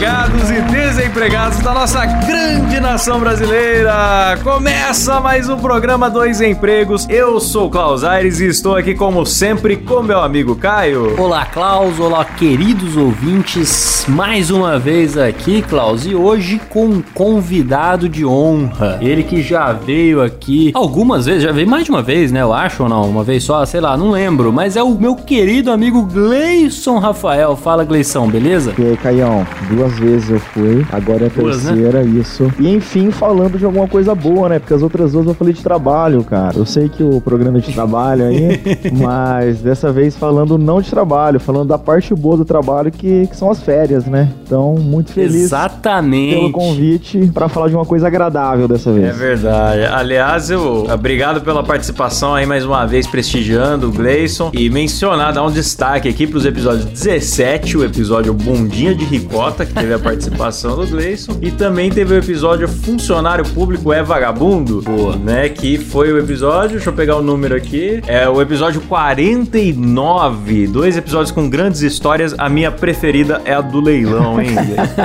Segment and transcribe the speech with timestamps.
[0.00, 4.38] Empregados e desempregados da nossa grande nação brasileira!
[4.42, 7.06] Começa mais um programa Dois Empregos.
[7.10, 11.20] Eu sou o Klaus Aires e estou aqui, como sempre, com meu amigo Caio.
[11.20, 12.00] Olá, Klaus.
[12.00, 14.06] Olá, queridos ouvintes.
[14.08, 18.96] Mais uma vez aqui, Klaus, e hoje com um convidado de honra.
[19.02, 22.40] Ele que já veio aqui algumas vezes, já veio mais de uma vez, né?
[22.40, 23.02] Eu acho ou não?
[23.02, 24.50] Uma vez só, sei lá, não lembro.
[24.50, 27.54] Mas é o meu querido amigo Gleison Rafael.
[27.54, 28.72] Fala, Gleison, beleza?
[28.78, 31.72] E aí, Caião, duas vezes eu fui, agora é a Duas, né?
[31.72, 32.52] terceira, isso.
[32.58, 34.58] E enfim, falando de alguma coisa boa, né?
[34.58, 36.56] Porque as outras duas eu falei de trabalho, cara.
[36.56, 38.60] Eu sei que o programa é de trabalho aí,
[38.92, 43.36] mas dessa vez falando não de trabalho, falando da parte boa do trabalho, que, que
[43.36, 44.30] são as férias, né?
[44.46, 46.34] Então, muito feliz Exatamente.
[46.36, 49.16] pelo convite pra falar de uma coisa agradável dessa É vez.
[49.16, 49.84] verdade.
[49.84, 55.44] Aliás, eu obrigado pela participação aí mais uma vez prestigiando o Gleison e mencionar, dar
[55.44, 59.98] um destaque aqui para os episódios 17, o episódio Bundinha de Ricota, que teve a
[59.98, 65.16] participação do Gleison, e também teve o episódio Funcionário Público é Vagabundo, Boa.
[65.16, 70.66] né, que foi o episódio, deixa eu pegar o número aqui, é o episódio 49,
[70.66, 74.50] dois episódios com grandes histórias, a minha preferida é a do leilão, hein?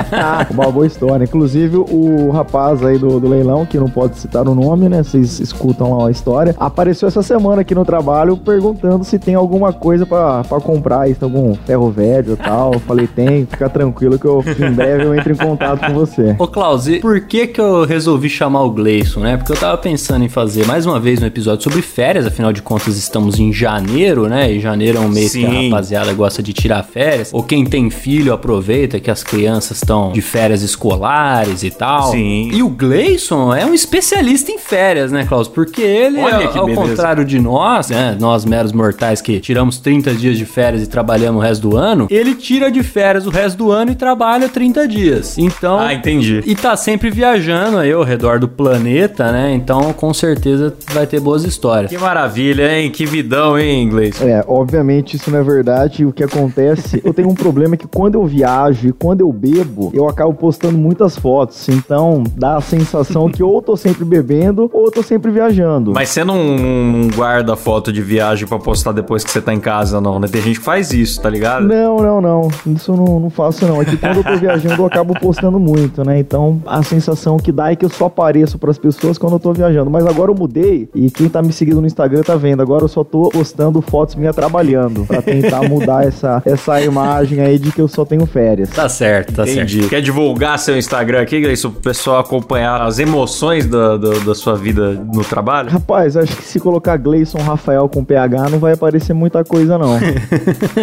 [0.50, 1.24] Uma boa história.
[1.24, 5.02] Inclusive, o rapaz aí do, do leilão, que não pode citar o nome, né?
[5.02, 6.54] Vocês escutam lá a história.
[6.58, 11.14] Apareceu essa semana aqui no trabalho perguntando se tem alguma coisa pra, pra comprar, se
[11.14, 12.74] tem algum ferro velho e tal.
[12.74, 16.34] Eu falei, tem, fica tranquilo que eu, em breve eu entro em contato com você.
[16.38, 19.36] Ô Klaus, e por que que eu resolvi chamar o Gleison, né?
[19.36, 22.62] Porque eu tava pensando em fazer mais uma vez um episódio sobre férias, afinal de
[22.62, 24.52] contas estamos em janeiro, né?
[24.52, 25.70] E janeiro é um mês que a Sim.
[25.70, 27.30] rapaziada gosta de tirar férias.
[27.32, 32.10] Ou quem tem filho aproveita que as crianças estão de férias escolares e tal.
[32.10, 32.50] Sim.
[32.52, 35.48] E o Gleison é um especialista em férias, né, Klaus?
[35.48, 38.16] Porque ele, Olha ao, que ao contrário de nós, né?
[38.18, 42.06] Nós meros mortais que tiramos 30 dias de férias e trabalhamos o resto do ano,
[42.10, 45.36] ele tira de férias o resto do ano e trabalha 30 dias.
[45.36, 46.42] Então, Ah, entendi.
[46.46, 49.52] e tá sempre viajando aí ao redor do planeta, né?
[49.52, 51.90] Então, com certeza vai ter boas histórias.
[51.90, 52.90] Que maravilha, hein?
[52.90, 54.18] Que vidão, hein, inglês?
[54.22, 56.06] É, obviamente isso não é verdade.
[56.06, 59.90] O que acontece, eu tenho um problema que quando eu viajo e quando eu bebo,
[59.92, 61.68] eu acabo postando muitas fotos.
[61.68, 65.92] Então dá a sensação que ou eu tô sempre bebendo ou tô sempre viajando.
[65.92, 69.60] Mas você não, não guarda foto de viagem pra postar depois que você tá em
[69.60, 70.26] casa, não, né?
[70.28, 71.66] Tem gente que faz isso, tá ligado?
[71.68, 72.48] Não, não, não.
[72.74, 73.82] Isso eu não, não faço, não.
[73.82, 76.18] É que quando eu tô viajando, eu acabo postando muito, né?
[76.18, 79.52] Então a sensação que dá é que eu só apareço pras pessoas quando eu tô
[79.52, 79.90] viajando.
[79.90, 82.62] Mas agora eu mudei e quem tá me seguindo no Instagram tá vendo.
[82.62, 87.58] Agora eu só tô postando fotos minhas trabalhando pra tentar mudar essa, essa imagem aí
[87.58, 88.70] de que eu só tenho férias.
[88.70, 89.78] Tá certo, tá Entendi.
[89.80, 89.90] certo.
[89.90, 94.54] Quer divulgar seu Instagram aqui, Gleice, pro pessoal acompanhar as emoções da, da, da sua
[94.54, 95.70] vida no trabalho?
[95.70, 99.96] Rapaz, acho que se colocar Gleison Rafael com PH não vai aparecer muita coisa, não.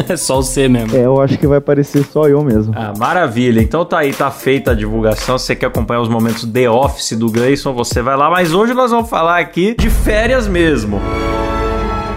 [0.09, 0.95] É só você mesmo.
[0.95, 2.73] é, eu acho que vai aparecer só eu mesmo.
[2.75, 3.42] Ah, maravilha.
[3.49, 5.37] Então tá aí, tá feita a divulgação.
[5.37, 8.29] Se você quer acompanhar os momentos The Office do Gleison, você vai lá.
[8.29, 11.01] Mas hoje nós vamos falar aqui de férias mesmo.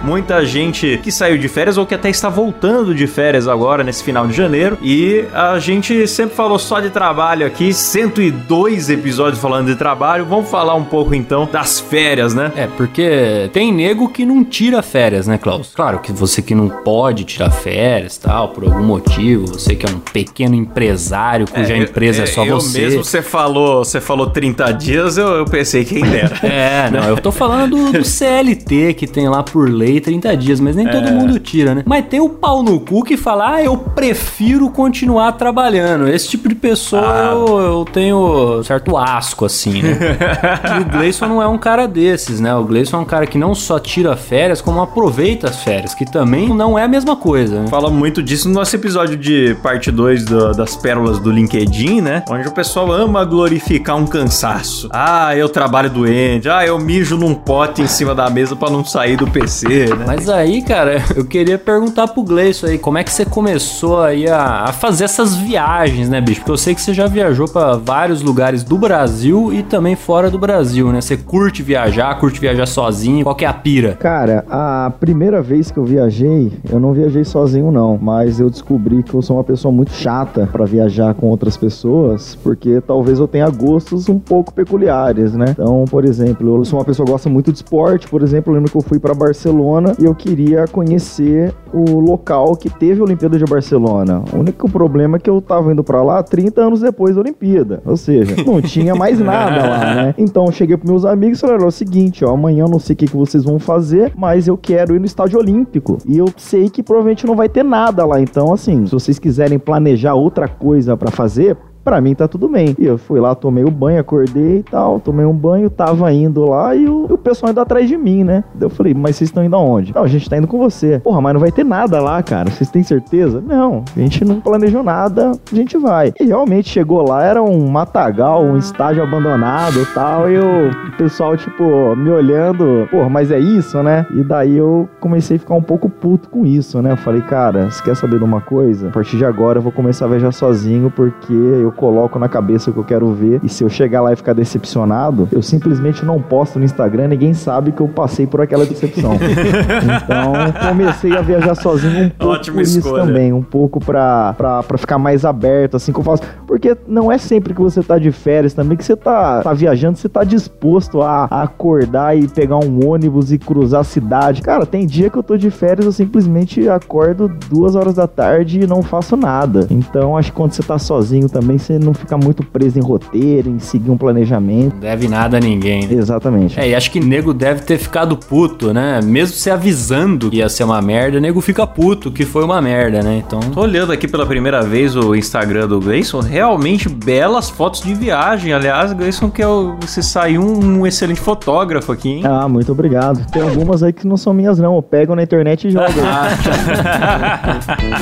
[0.07, 4.05] Muita gente que saiu de férias ou que até está voltando de férias agora, nesse
[4.05, 4.79] final de janeiro.
[4.81, 10.25] E a gente sempre falou só de trabalho aqui, 102 episódios falando de trabalho.
[10.25, 12.53] Vamos falar um pouco então das férias, né?
[12.55, 15.73] É, porque tem nego que não tira férias, né, Klaus?
[15.75, 19.89] Claro que você que não pode tirar férias, tal, por algum motivo, você que é
[19.89, 22.81] um pequeno empresário cuja empresa é, só eu você.
[22.81, 26.37] mesmo, você falou, você falou 30 dias, eu, eu pensei quem dera.
[26.47, 30.61] É, não, eu tô falando do, do CLT que tem lá por lei 30 dias,
[30.61, 30.91] mas nem É.
[30.91, 31.83] todo mundo tira, né?
[31.87, 36.09] Mas tem o pau no cu que fala, ah, eu prefiro continuar trabalhando.
[36.09, 37.31] Esse tipo de pessoa Ah.
[37.33, 39.99] eu, eu tenho certo asco, assim, né?
[40.79, 42.55] e o Gleison não é um cara desses, né?
[42.55, 46.05] O Gleison é um cara que não só tira férias, como aproveita as férias, que
[46.05, 47.67] também não é a mesma coisa, né?
[47.69, 52.23] Fala muito disso no nosso episódio de parte 2 do- das pérolas do LinkedIn, né?
[52.31, 54.89] Onde o pessoal ama glorificar um cansaço.
[54.93, 56.49] Ah, eu trabalho doente.
[56.49, 59.86] Ah, eu mijo num pote em cima da mesa pra não sair do PC.
[59.87, 60.05] Entender, né?
[60.07, 64.29] Mas aí, cara, eu queria perguntar pro Gleison aí, como é que você começou aí
[64.29, 66.41] a, a fazer essas viagens, né, bicho?
[66.41, 70.31] Porque eu sei que você já viajou pra vários lugares do Brasil e também fora
[70.31, 71.01] do Brasil, né?
[71.01, 73.95] Você curte viajar, curte viajar sozinho, qual que é a pira?
[73.95, 79.03] Cara, a primeira vez que eu viajei, eu não viajei sozinho não, mas eu descobri
[79.03, 83.29] que eu sou uma pessoa muito chata pra viajar com outras pessoas, porque talvez eu
[83.29, 85.47] tenha gostos um pouco peculiares, né?
[85.51, 88.57] Então, por exemplo, eu sou uma pessoa que gosta muito de esporte, por exemplo, eu
[88.57, 89.66] lembro que eu fui pra Barcelona
[89.99, 94.23] e eu queria conhecer o local que teve a Olimpíada de Barcelona.
[94.33, 97.83] O único problema é que eu tava indo pra lá 30 anos depois da Olimpíada,
[97.85, 100.15] ou seja, não tinha mais nada lá, né?
[100.27, 102.69] Então, eu cheguei pros meus amigos e falei, "Olha, é o seguinte, ó, amanhã eu
[102.69, 105.99] não sei o que, que vocês vão fazer, mas eu quero ir no estádio olímpico.
[106.07, 108.21] E eu sei que provavelmente não vai ter nada lá.
[108.21, 112.75] Então, assim, se vocês quiserem planejar outra coisa pra fazer, pra mim tá tudo bem.
[112.81, 116.45] E eu fui lá, tomei o banho, acordei e tal, tomei um banho, tava indo
[116.45, 118.43] lá e o, o pessoal indo atrás de mim, né?
[118.61, 119.95] Eu falei, mas vocês estão indo aonde?
[119.95, 120.99] Não, a gente tá indo com você.
[120.99, 122.51] Porra, mas não vai ter nada lá, cara.
[122.51, 123.41] Vocês têm certeza?
[123.41, 126.13] Não, a gente não planejou nada, a gente vai.
[126.21, 131.37] E realmente chegou lá, era um matagal, um estágio abandonado e tal, e o pessoal,
[131.37, 134.05] tipo, me olhando, porra, mas é isso, né?
[134.13, 136.91] E daí eu comecei a ficar um pouco puto com isso, né?
[136.91, 138.89] Eu falei, cara, você quer saber de uma coisa?
[138.89, 142.71] A partir de agora eu vou começar a viajar sozinho porque eu coloco na cabeça
[142.71, 143.41] o que eu quero ver.
[143.43, 147.35] E se eu chegar lá e ficar decepcionado, eu simplesmente não posto no Instagram, ninguém
[147.35, 149.13] sabe que eu passei por aquela decepção.
[149.15, 153.05] então comecei a viajar sozinho um pouco Ótima por isso escolha.
[153.05, 156.23] também, um pouco pra, pra, pra ficar mais aberto, assim que eu faço.
[156.47, 159.99] Porque não é sempre que você tá de férias também que você tá, tá viajando,
[159.99, 164.43] você tá disposto a, a acordar e pegar um ônibus e cruzar a cidade.
[164.43, 168.61] Cara, tem dia que eu tô de férias, eu simplesmente acordo duas horas da tarde
[168.61, 169.67] e não faço nada.
[169.71, 173.51] Então acho que quando você tá sozinho também, você não fica muito preso em roteiro,
[173.51, 174.75] em seguir um planejamento.
[174.75, 175.95] Não deve nada a ninguém, né?
[175.95, 176.61] Exatamente.
[176.61, 179.01] É, e acho que nego deve ter ficado puto, né?
[179.03, 183.03] Mesmo se avisando que ia ser uma merda, nego fica puto que foi uma merda,
[183.03, 183.23] né?
[183.27, 183.41] Então.
[183.41, 188.53] Tô olhando aqui pela primeira vez o Instagram do Gleison, realmente belas fotos de viagem.
[188.53, 192.23] Aliás, Gleison, que é o, você saiu um excelente fotógrafo aqui, hein?
[192.25, 193.27] Ah, muito obrigado.
[193.33, 194.77] Tem algumas aí que não são minhas, não.
[194.77, 195.87] Eu pego na internet e jogo.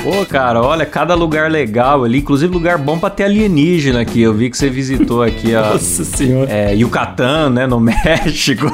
[0.05, 3.54] Pô, cara, olha, cada lugar legal ali, inclusive lugar bom pra ter alienígena
[4.01, 4.23] aqui.
[4.23, 6.51] Eu vi que você visitou aqui a Nossa senhora.
[6.51, 8.67] é, Yucatán, né, no México.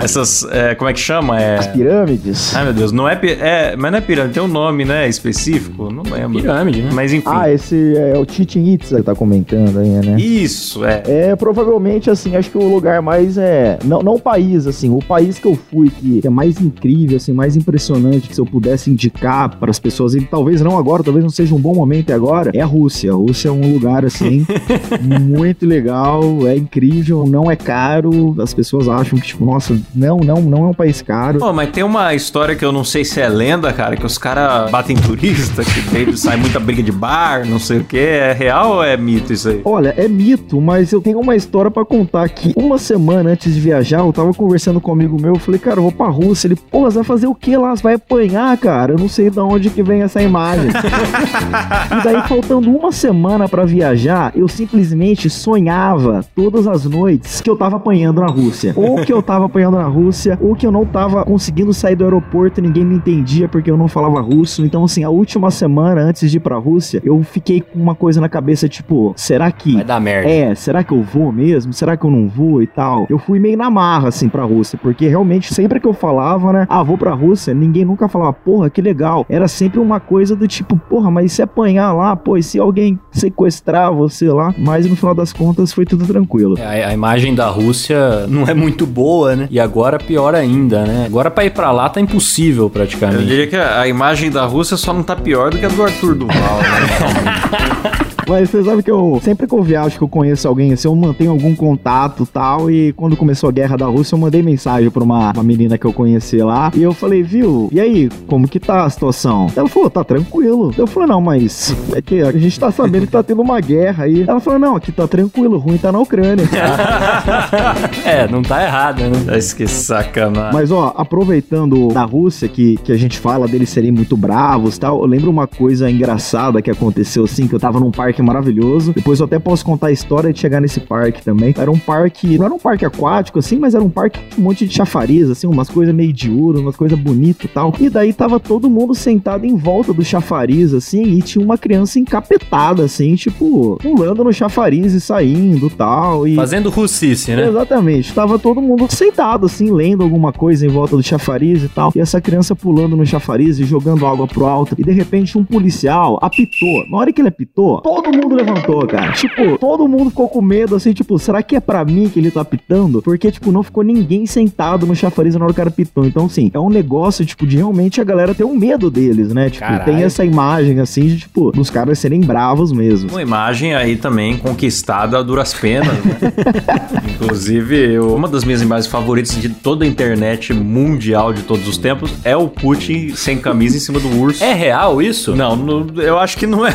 [0.00, 1.40] Essas, é, como é que chama?
[1.40, 1.58] É...
[1.68, 2.54] Pirâmides.
[2.54, 5.90] Ai, meu Deus, não é, é, mas não é pirâmide, tem um nome, né, específico,
[5.90, 6.40] não lembro.
[6.40, 6.90] Pirâmide, né?
[6.92, 7.26] Mas enfim.
[7.26, 10.20] Ah, esse é o Chichen Itza que tá comentando aí, né?
[10.20, 11.02] Isso, é.
[11.06, 13.78] É, provavelmente, assim, acho que o lugar mais é.
[13.84, 17.32] Não, não o país, assim, o país que eu fui que é mais incrível, assim,
[17.32, 21.24] mais impressionante, que se eu pudesse indicar para as pessoas, e talvez não agora, talvez
[21.24, 23.12] não seja um bom momento agora, é a Rússia.
[23.12, 24.46] A Rússia é um lugar, assim,
[25.00, 28.34] muito legal, é incrível, não é caro.
[28.40, 31.38] As pessoas acham que, tipo, nossa, não, não, não é um país caro.
[31.38, 34.18] Pô, mas tem uma história que eu não sei se é lenda, cara, que os
[34.18, 37.98] caras batem turista, que daí sai muita briga de bar, não sei o que.
[37.98, 39.60] É real ou é mito isso aí?
[39.64, 43.60] Olha, é mito, mas eu tenho uma história pra contar que uma semana antes de
[43.60, 46.48] viajar, eu tava conversando com um amigo meu, eu falei, cara, eu vou pra Rússia.
[46.48, 47.74] Ele, pô, você vai fazer o que lá?
[47.74, 48.92] Você vai apanhar, cara?
[48.92, 50.70] Eu não sei de onde que vem essa imagem.
[50.70, 57.56] e daí, faltando uma semana pra viajar, eu simplesmente sonhava todas as noites que eu
[57.56, 58.72] tava apanhando na Rússia.
[58.76, 62.04] Ou que eu tava apanhando na Rússia, ou que eu não tava conseguindo sair do
[62.04, 64.64] aeroporto e ninguém me entendia porque eu não falava russo.
[64.64, 68.20] Então, assim, a última semana antes de ir pra Rússia, eu fiquei com uma coisa
[68.20, 70.28] na cabeça, tipo, será que Vai dar merda.
[70.28, 71.72] é, será que eu vou mesmo?
[71.72, 73.06] Será que eu não vou e tal?
[73.08, 76.66] Eu fui meio na marra, assim, pra Rússia, porque realmente, sempre que eu falava, né,
[76.68, 79.24] ah, vou pra Rússia, ninguém nunca falava, porra, que legal.
[79.28, 82.98] Era sempre uma coisa do tipo, porra, mas se apanhar lá, pô, e se alguém
[83.10, 83.55] sequestrar
[83.90, 84.54] você lá?
[84.58, 86.56] Mas no final das contas foi tudo tranquilo.
[86.58, 89.48] É, A, a imagem da Rússia não é muito boa, né?
[89.50, 91.04] E agora pior ainda, né?
[91.06, 93.24] Agora pra ir pra lá tá impossível Eu praticamente.
[93.26, 95.82] diria que a a imagem da Rússia só não tá pior do que a do
[95.82, 98.06] Arthur Duval, né?
[98.28, 100.96] Mas você sabe que eu, sempre que eu viajo, que eu conheço alguém, assim, eu
[100.96, 102.68] mantenho algum contato e tal.
[102.68, 105.84] E quando começou a guerra da Rússia, eu mandei mensagem pra uma, uma menina que
[105.86, 106.72] eu conheci lá.
[106.74, 109.46] E eu falei, viu, e aí, como que tá a situação?
[109.54, 110.74] Ela falou, tá tranquilo.
[110.76, 114.04] Eu falei, não, mas é que a gente tá sabendo que tá tendo uma guerra
[114.04, 114.24] aí.
[114.26, 116.44] Ela falou, não, aqui tá tranquilo, o ruim tá na Ucrânia.
[118.04, 119.24] é, não tá errada, né?
[119.26, 120.52] Mas que sacanagem.
[120.52, 124.80] Mas ó, aproveitando da Rússia, que, que a gente fala deles serem muito bravos e
[124.80, 128.92] tal, eu lembro uma coisa engraçada que aconteceu assim, que eu tava num parque maravilhoso.
[128.92, 131.54] Depois eu até posso contar a história de chegar nesse parque também.
[131.56, 134.44] Era um parque, não era um parque aquático assim, mas era um parque com um
[134.44, 137.72] monte de chafariz, assim, umas coisas meio de ouro, umas coisas bonitas e tal.
[137.78, 141.98] E daí tava todo mundo sentado em volta do chafariz, assim, e tinha uma criança
[141.98, 146.26] encapetada, assim, tipo, tipo, pulando no chafariz e saindo tal.
[146.26, 147.48] E Fazendo russice, né?
[147.48, 148.12] Exatamente.
[148.12, 151.92] Tava todo mundo sentado, assim, lendo alguma coisa em volta do chafariz e tal.
[151.94, 154.74] E essa criança pulando no chafariz e jogando água pro alto.
[154.78, 156.88] E de repente um policial apitou.
[156.90, 159.12] Na hora que ele apitou, todo mundo levantou, cara.
[159.12, 162.30] Tipo, todo mundo ficou com medo, assim, tipo, será que é pra mim que ele
[162.30, 163.02] tá apitando?
[163.02, 166.04] Porque, tipo, não ficou ninguém sentado no chafariz na hora que o cara apitou.
[166.04, 169.50] Então, assim, é um negócio, tipo, de realmente a galera ter um medo deles, né?
[169.50, 169.84] Tipo, Caralho.
[169.84, 173.10] tem essa imagem, assim, de, tipo, dos caras serem bravos mesmo.
[173.10, 175.88] Uma imagem aí também conquistada a duras penas.
[176.04, 176.32] né?
[177.20, 181.76] Inclusive, eu- uma das minhas imagens favoritas de toda a internet mundial de todos os
[181.76, 184.42] tempos é o Putin sem camisa em cima do urso.
[184.42, 185.34] É real isso?
[185.34, 186.72] Não, não- eu acho que não é.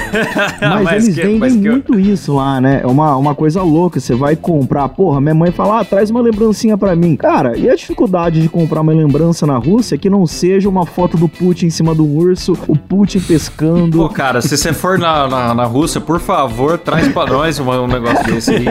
[0.83, 2.81] Mas, eles que- vendem mas que eu- muito isso lá, né?
[2.83, 3.99] É uma, uma coisa louca.
[3.99, 7.15] Você vai comprar, porra, minha mãe fala, ah, traz uma lembrancinha pra mim.
[7.15, 11.17] Cara, e a dificuldade de comprar uma lembrança na Rússia que não seja uma foto
[11.17, 13.97] do Putin em cima do urso, o Putin pescando.
[13.97, 16.40] Pô, cara, se você for na, na, na Rússia, por favor,
[16.83, 18.65] traz pra nós um negócio desse aí.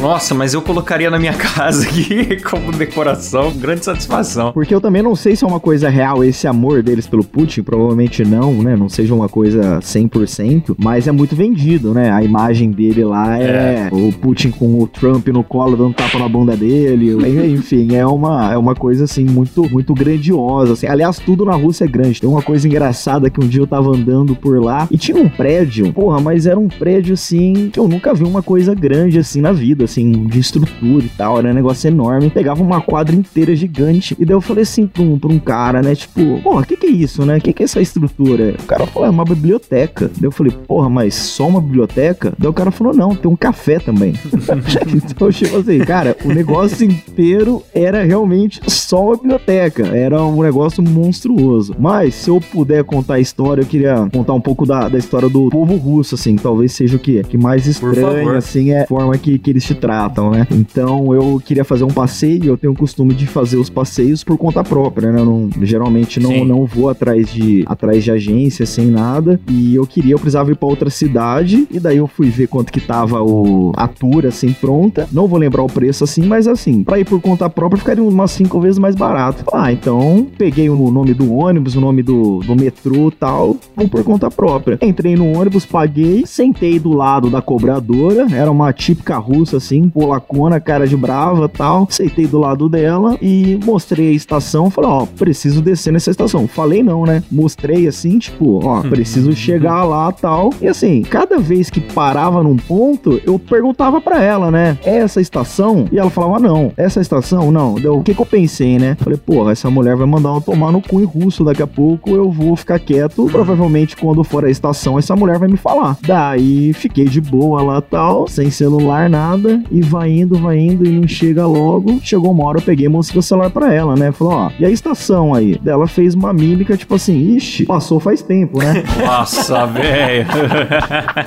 [0.00, 3.52] Nossa, mas eu colocaria na minha casa aqui como decoração.
[3.52, 4.52] Grande satisfação.
[4.52, 7.62] Porque eu também não sei se é uma coisa real esse amor deles pelo Putin,
[7.62, 8.76] provavelmente não, né?
[8.76, 12.10] Não seja uma coisa 100%, mas é muito vendido, né?
[12.10, 16.28] A imagem dele lá é, o Putin com o Trump no colo dando tapa na
[16.28, 17.14] bunda dele.
[17.52, 20.74] Enfim, é uma, é uma coisa assim muito muito grandiosa.
[20.74, 20.86] Assim.
[20.86, 22.20] Aliás, tudo na Rússia é grande.
[22.20, 25.28] Tem uma coisa engraçada que um dia eu tava andando por lá e tinha um
[25.28, 29.40] prédio, porra, mas era um prédio assim que eu nunca vi uma coisa grande assim
[29.40, 31.38] na vida, assim, de estrutura e tal.
[31.38, 32.30] Era um negócio enorme.
[32.30, 34.16] Pegava uma quadra inteira gigante.
[34.18, 35.94] E daí eu falei assim pra um, pra um cara, né?
[35.94, 37.38] Tipo, porra, o que, que é isso, né?
[37.38, 38.54] O que, que é essa estrutura?
[38.58, 40.10] O cara falou, é uma biblioteca.
[40.14, 42.32] Daí eu falei, porra, mas só uma biblioteca?
[42.38, 44.14] Daí o cara falou, não, tem um café também.
[44.94, 49.86] então, tipo assim, cara, o negócio inteiro era realmente só uma biblioteca.
[49.86, 51.74] Era um negócio monstruoso.
[51.78, 55.28] Mas, se eu puder contar a história, eu queria contar um pouco da, da história
[55.28, 56.36] do povo russo, assim.
[56.36, 59.74] Talvez seja o que, que mais estranho, assim, é a forma que, que eles te
[59.74, 60.46] tratam, né?
[60.50, 62.44] Então, eu queria fazer um passeio.
[62.44, 65.20] Eu tenho o costume de fazer os passeios por conta própria, né?
[65.20, 66.44] Eu não, geralmente não, Sim.
[66.44, 69.40] não vou atrás de, atrás de agência, sem nada.
[69.48, 71.66] E eu queria, eu precisava ir pra outra cidade.
[71.70, 75.08] E daí eu fui ver quanto que tava o, a tour, assim, pronta.
[75.12, 78.30] Não vou lembrar o preço, assim, mas assim, pra ir por conta própria ficaria umas
[78.30, 79.44] cinco vezes mais barato.
[79.52, 83.88] Ah, então peguei o nome do ônibus, o nome do, do metrô e tal, vou
[83.88, 84.78] por conta própria.
[84.80, 90.60] Entrei no ônibus, paguei, sentei do lado da cobradora, era uma típica russa, assim, polacona,
[90.60, 91.86] cara de brava tal.
[91.90, 94.70] Sentei do lado dela e mostrei a estação.
[94.70, 96.46] Falei, ó, preciso descer nessa estação.
[96.46, 97.22] Falei não, né?
[97.30, 100.50] Mostrei assim, tipo, ó, preciso chegar lá tal.
[100.62, 104.78] E assim, cada vez que parava num ponto, eu perguntava pra ela, né?
[104.84, 105.86] É essa estação?
[105.90, 106.72] E ela falava, não.
[106.76, 107.50] Essa estação?
[107.50, 107.74] Não.
[107.74, 108.96] Deu, o que que eu pensei, né?
[109.00, 112.10] Falei, porra, essa mulher vai mandar eu tomar no cu em russo daqui a pouco,
[112.10, 113.26] eu vou ficar quieto.
[113.26, 115.96] Provavelmente quando for a estação, essa mulher vai me falar.
[116.06, 116.43] Daí
[116.74, 119.62] fiquei de boa lá tal, sem celular, nada.
[119.70, 122.00] E vai indo, vai indo e não chega logo.
[122.02, 124.12] Chegou uma hora, eu peguei e mostrei o celular pra ela, né?
[124.12, 125.58] Falou, ó, e a estação aí?
[125.64, 128.82] Ela fez uma mímica, tipo assim, ixi, passou faz tempo, né?
[129.04, 130.26] Nossa, velho.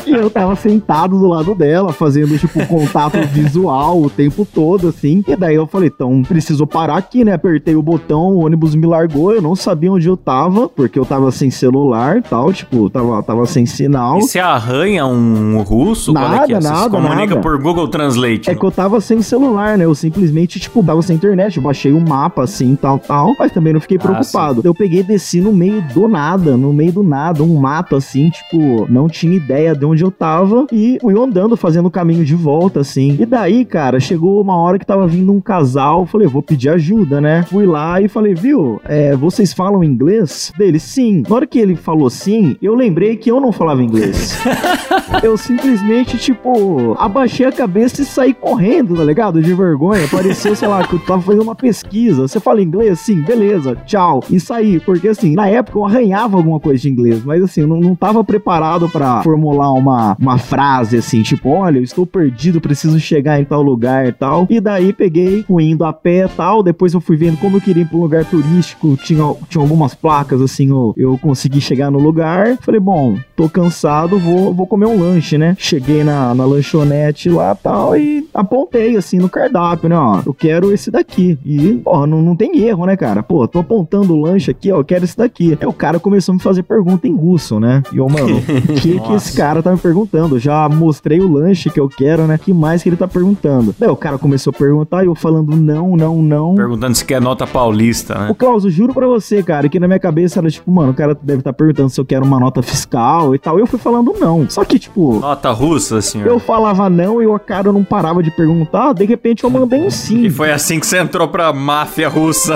[0.05, 5.23] E eu tava sentado do lado dela, fazendo, tipo, contato visual o tempo todo, assim.
[5.27, 7.33] E daí eu falei, então, preciso parar aqui, né?
[7.33, 11.05] Apertei o botão, o ônibus me largou, eu não sabia onde eu tava, porque eu
[11.05, 14.19] tava sem celular e tal, tipo, tava, tava sem sinal.
[14.19, 16.13] E se arranha um russo?
[16.13, 16.55] Qual é que é?
[16.55, 17.41] Nada, Você se nada, comunica nada.
[17.41, 18.49] por Google Translate.
[18.49, 19.85] É que eu tava sem celular, né?
[19.85, 21.57] Eu simplesmente, tipo, tava sem internet.
[21.57, 23.33] Eu baixei o mapa, assim, tal, tal.
[23.39, 24.61] Mas também não fiquei Ah, preocupado.
[24.63, 28.29] eu peguei e desci no meio do nada, no meio do nada, um mato, assim,
[28.29, 30.67] tipo, não tinha ideia de onde eu tava.
[30.71, 33.15] E fui andando, fazendo o caminho de volta, assim.
[33.19, 36.05] E daí, cara, chegou uma hora que tava vindo um casal.
[36.05, 37.43] Falei, vou pedir ajuda, né?
[37.43, 40.51] Fui lá e falei, viu, é, vocês falam inglês?
[40.57, 41.23] Dele, sim.
[41.27, 44.37] Na hora que ele falou sim, eu lembrei que eu não falava inglês.
[45.23, 49.41] eu simplesmente, tipo, abaixei a cabeça e saí correndo, tá ligado?
[49.41, 50.07] De vergonha.
[50.07, 52.27] Pareceu, sei lá, que eu tava fazendo uma pesquisa.
[52.27, 52.99] Você fala inglês?
[52.99, 54.23] Sim, beleza, tchau.
[54.29, 57.67] E saí, porque assim, na época eu arranhava alguma coisa de inglês, mas assim, eu
[57.67, 62.61] não, não tava preparado pra formular uma, uma frase assim, tipo, olha, eu estou perdido,
[62.61, 64.47] preciso chegar em tal lugar e tal.
[64.49, 66.63] E daí peguei, fui indo a pé e tal.
[66.63, 69.93] Depois eu fui vendo como eu queria ir pra um lugar turístico, tinha, tinha algumas
[69.93, 72.57] placas assim, eu, eu consegui chegar no lugar.
[72.61, 75.55] Falei, bom, tô cansado, vou, vou comer um lanche, né?
[75.59, 79.97] Cheguei na, na lanchonete lá tal e apontei assim no cardápio, né?
[79.97, 81.37] Ó, eu quero esse daqui.
[81.45, 83.21] E, porra, não, não tem erro, né, cara?
[83.21, 85.57] Pô, tô apontando o lanche aqui, ó, eu quero esse daqui.
[85.59, 87.83] Aí o cara começou a me fazer pergunta em russo, né?
[87.93, 90.39] E eu, mano, o que que esse cara tá me perguntando?
[90.39, 92.37] Já mostrei o lanche que eu quero, né?
[92.37, 93.75] que mais que ele tá perguntando?
[93.77, 96.55] Daí o cara começou a perguntar e eu falando não, não, não.
[96.55, 98.35] Perguntando se quer nota paulista, né?
[98.37, 101.17] Klaus, eu juro pra você, cara, que na minha cabeça era tipo, mano, o cara
[101.21, 103.59] deve estar perguntando se eu quero uma nota fiscal e tal.
[103.59, 104.49] Eu fui falando não.
[104.49, 106.27] Só que que, tipo, Nota russa, senhor.
[106.27, 109.89] eu falava não e o cara não parava de perguntar, de repente eu mandei um
[109.89, 110.23] sim.
[110.25, 112.55] E foi assim que você entrou pra máfia russa.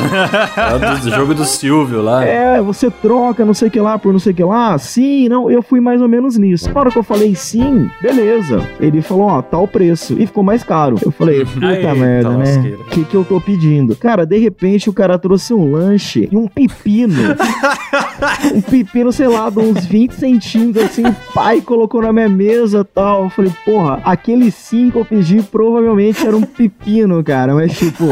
[0.56, 2.24] É do jogo do Silvio lá.
[2.24, 4.78] É, você troca não sei o que lá por não sei o que lá.
[4.78, 6.72] Sim, não, eu fui mais ou menos nisso.
[6.72, 8.62] Na hora que eu falei sim, beleza.
[8.80, 10.16] Ele falou, ó, tá o preço.
[10.20, 10.98] E ficou mais caro.
[11.04, 12.38] Eu falei, puta Eita merda, né?
[12.38, 12.78] lasqueira.
[12.78, 13.96] O que, que eu tô pedindo?
[13.96, 17.14] Cara, de repente o cara trouxe um lanche e um pepino.
[18.54, 22.84] um pepino, sei lá, de uns 20 centímetros, assim, o pai colocou na minha mesa
[22.84, 23.24] tal.
[23.24, 27.54] Eu falei, porra, aquele sim que eu pedi provavelmente era um pepino, cara.
[27.54, 28.06] Mas, tipo,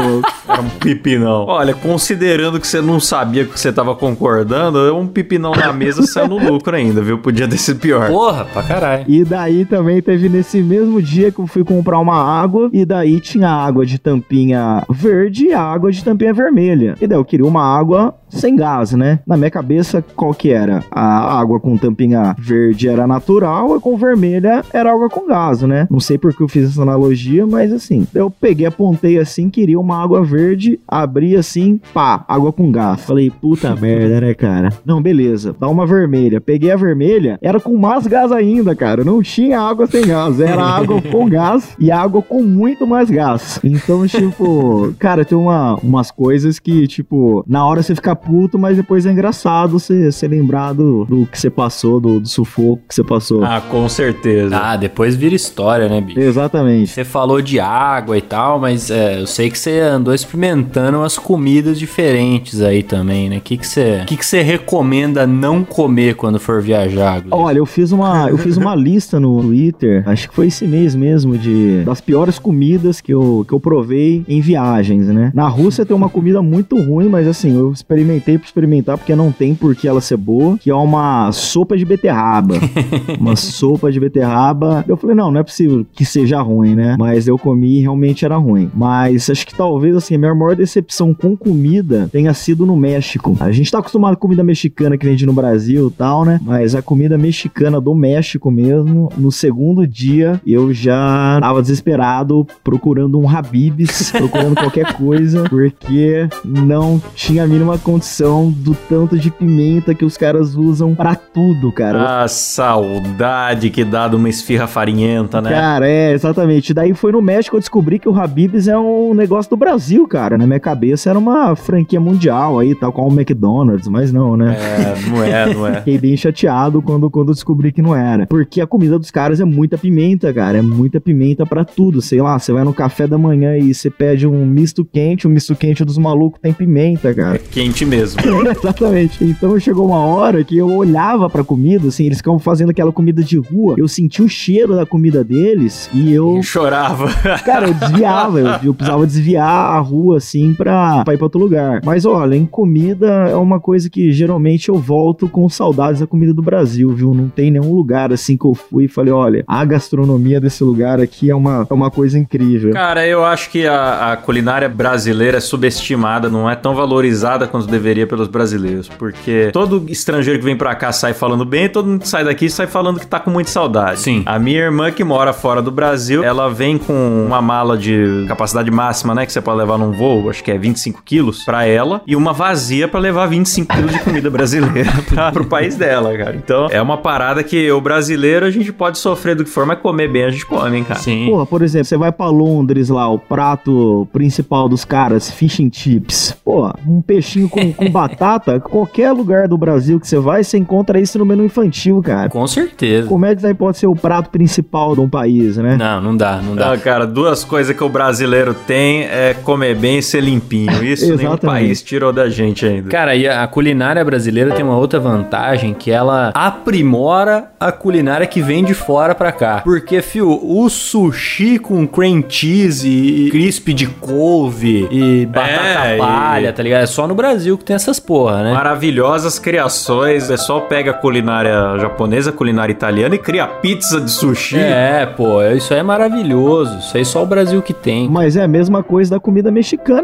[0.50, 1.44] Era um pipinão.
[1.46, 6.28] Olha, considerando que você não sabia que você tava concordando, um pipinão na mesa saiu
[6.28, 7.18] no lucro ainda, viu?
[7.18, 8.08] Podia ter sido pior.
[8.08, 9.04] Porra, pra caralho.
[9.06, 13.20] E daí também teve nesse mesmo dia que eu fui comprar uma água, e daí
[13.20, 16.96] tinha água de tampinha verde e água de tampinha vermelha.
[17.00, 19.18] E daí eu queria uma água sem gás, né?
[19.26, 20.84] Na minha cabeça, qual que era?
[20.90, 25.86] A água com tampinha verde era natural, e com vermelha era água com gás, né?
[25.90, 29.78] Não sei por que eu fiz essa analogia, mas assim, eu peguei, apontei assim, queria
[29.78, 30.39] uma água verde,
[30.86, 33.04] abri assim, pá, água com gás.
[33.04, 34.70] Falei, puta merda, né, cara?
[34.84, 36.40] Não, beleza, dá uma vermelha.
[36.40, 39.04] Peguei a vermelha, era com mais gás ainda, cara.
[39.04, 43.60] Não tinha água sem gás, era água com gás e água com muito mais gás.
[43.62, 48.76] Então, tipo, cara, tem uma, umas coisas que, tipo, na hora você fica puto, mas
[48.76, 52.94] depois é engraçado você, você lembrar do, do que você passou, do, do sufoco que
[52.94, 53.44] você passou.
[53.44, 54.56] Ah, com certeza.
[54.56, 56.20] Ah, depois vira história, né, bicho?
[56.20, 56.90] Exatamente.
[56.90, 61.18] Você falou de água e tal, mas é, eu sei que você andou experimentando umas
[61.18, 63.38] comidas diferentes aí também, né?
[63.38, 67.22] O que, que, você, que, que você recomenda não comer quando for viajar?
[67.30, 70.94] Olha, eu fiz uma, eu fiz uma lista no Twitter, acho que foi esse mês
[70.94, 75.32] mesmo, de das piores comidas que eu, que eu provei em viagens, né?
[75.34, 79.32] Na Rússia tem uma comida muito ruim, mas assim, eu experimentei pra experimentar porque não
[79.32, 82.54] tem por que ela ser boa, que é uma sopa de beterraba.
[83.18, 84.84] uma sopa de beterraba.
[84.86, 86.96] Eu falei, não, não é possível que seja ruim, né?
[86.98, 88.70] Mas eu comi e realmente era ruim.
[88.74, 93.36] Mas acho que talvez, assim, minha maior decepção com comida tenha sido no México.
[93.40, 96.38] A gente tá acostumado com comida mexicana que vende no Brasil e tal, né?
[96.42, 103.18] Mas a comida mexicana do México mesmo, no segundo dia, eu já tava desesperado procurando
[103.18, 109.94] um Habibs, procurando qualquer coisa, porque não tinha a mínima condição do tanto de pimenta
[109.94, 112.22] que os caras usam pra tudo, cara.
[112.22, 115.50] Ah, saudade que dá de uma esfirra farinhenta, né?
[115.50, 116.74] Cara, é, exatamente.
[116.74, 120.36] Daí foi no México eu descobri que o Habib's é um negócio do Brasil, cara.
[120.38, 124.56] Na minha cabeça era uma franquia mundial aí, tal qual o McDonald's, mas não, né?
[124.58, 125.74] É, não é, não é.
[125.80, 128.26] Fiquei bem chateado quando, quando descobri que não era.
[128.26, 130.58] Porque a comida dos caras é muita pimenta, cara.
[130.58, 132.00] É muita pimenta pra tudo.
[132.00, 135.30] Sei lá, você vai no café da manhã e você pede um misto quente, o
[135.30, 137.38] misto quente dos malucos tem pimenta, cara.
[137.38, 138.20] Quente mesmo.
[138.50, 139.22] Exatamente.
[139.24, 143.22] Então chegou uma hora que eu olhava pra comida, assim, eles ficavam fazendo aquela comida
[143.22, 143.74] de rua.
[143.78, 146.36] Eu sentia o cheiro da comida deles e eu.
[146.36, 147.08] Eu chorava.
[147.44, 151.40] Cara, eu desviava, eu, eu precisava desviar a rua, assim, pra, pra ir pra outro
[151.40, 151.80] lugar.
[151.84, 156.32] Mas olha, em comida é uma coisa que geralmente eu volto com saudades da comida
[156.32, 157.14] do Brasil, viu?
[157.14, 161.00] Não tem nenhum lugar assim que eu fui e falei, olha, a gastronomia desse lugar
[161.00, 162.72] aqui é uma, é uma coisa incrível.
[162.72, 167.66] Cara, eu acho que a, a culinária brasileira é subestimada, não é tão valorizada quanto
[167.66, 168.88] deveria pelos brasileiros.
[168.88, 172.48] Porque todo estrangeiro que vem pra cá sai falando bem, todo mundo que sai daqui
[172.48, 174.00] sai falando que tá com muita saudade.
[174.00, 174.22] Sim.
[174.26, 178.70] A minha irmã que mora fora do Brasil, ela vem com uma mala de capacidade
[178.70, 179.26] máxima, né?
[179.26, 182.32] Que você pode levar num voo, acho que é 25 quilos, pra ela, e uma
[182.32, 186.36] vazia pra levar 25 quilos de comida brasileira pra, pro país dela, cara.
[186.36, 189.78] Então é uma parada que o brasileiro a gente pode sofrer do que for, mas
[189.80, 191.00] comer bem a gente come, hein, cara.
[191.00, 191.26] Sim.
[191.26, 195.70] Porra, por exemplo, você vai pra Londres lá, o prato principal dos caras, fish and
[195.72, 196.36] chips.
[196.44, 201.00] Pô, um peixinho com, com batata, qualquer lugar do Brasil que você vai, você encontra
[201.00, 202.28] isso no menu infantil, cara.
[202.28, 203.08] Com certeza.
[203.08, 205.76] Como é que daí pode ser o prato principal de um país, né?
[205.76, 206.72] Não, não dá, não dá.
[206.72, 210.82] Ah, cara, duas coisas que o brasileiro tem é comer bem e ser limpinho.
[210.84, 212.88] Isso nenhum país tirou da gente ainda.
[212.90, 218.40] Cara, e a culinária brasileira tem uma outra vantagem que ela aprimora a culinária que
[218.40, 219.60] vem de fora pra cá.
[219.64, 226.48] Porque, fio, o sushi com cream cheese e crisp de couve e batata É, palha,
[226.48, 226.82] e- tá ligado?
[226.82, 228.52] É só no Brasil que tem essas porra, né?
[228.52, 230.24] Maravilhosas criações.
[230.24, 234.56] O pessoal pega a culinária japonesa, a culinária italiana e cria pizza de sushi.
[234.58, 236.78] É, pô, isso aí é maravilhoso.
[236.78, 238.08] Isso aí só o Brasil que tem.
[238.08, 239.59] Mas é a mesma coisa da comida mexicana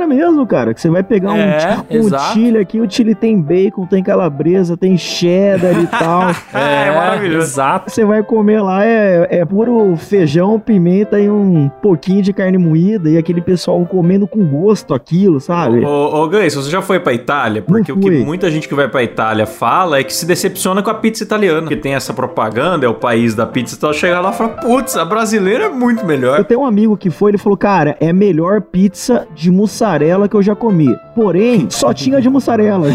[0.06, 0.72] mesmo, cara.
[0.74, 2.32] Que você vai pegar um, É, um exato.
[2.34, 6.30] chile aqui, o chile tem bacon, tem calabresa, tem cheddar e tal.
[6.52, 7.46] É, maravilhoso.
[7.46, 7.90] Exato.
[7.90, 13.08] Você vai comer lá, é, é puro feijão, pimenta e um pouquinho de carne moída
[13.08, 15.84] e aquele pessoal comendo com gosto aquilo, sabe?
[15.84, 17.62] Ô, ô Gleice, você já foi pra Itália?
[17.62, 20.90] Porque o que muita gente que vai pra Itália fala é que se decepciona com
[20.90, 21.66] a pizza italiana.
[21.68, 24.96] Que tem essa propaganda, é o país da pizza, então chegar lá e falar, putz,
[24.96, 26.44] a brasileira é muito Eu melhor.
[26.44, 30.34] tenho um amigo que foi, ele falou, cara, é a melhor pizza de mussarela que
[30.36, 30.96] eu já comi.
[31.14, 32.88] Porém, só tinha de mussarela.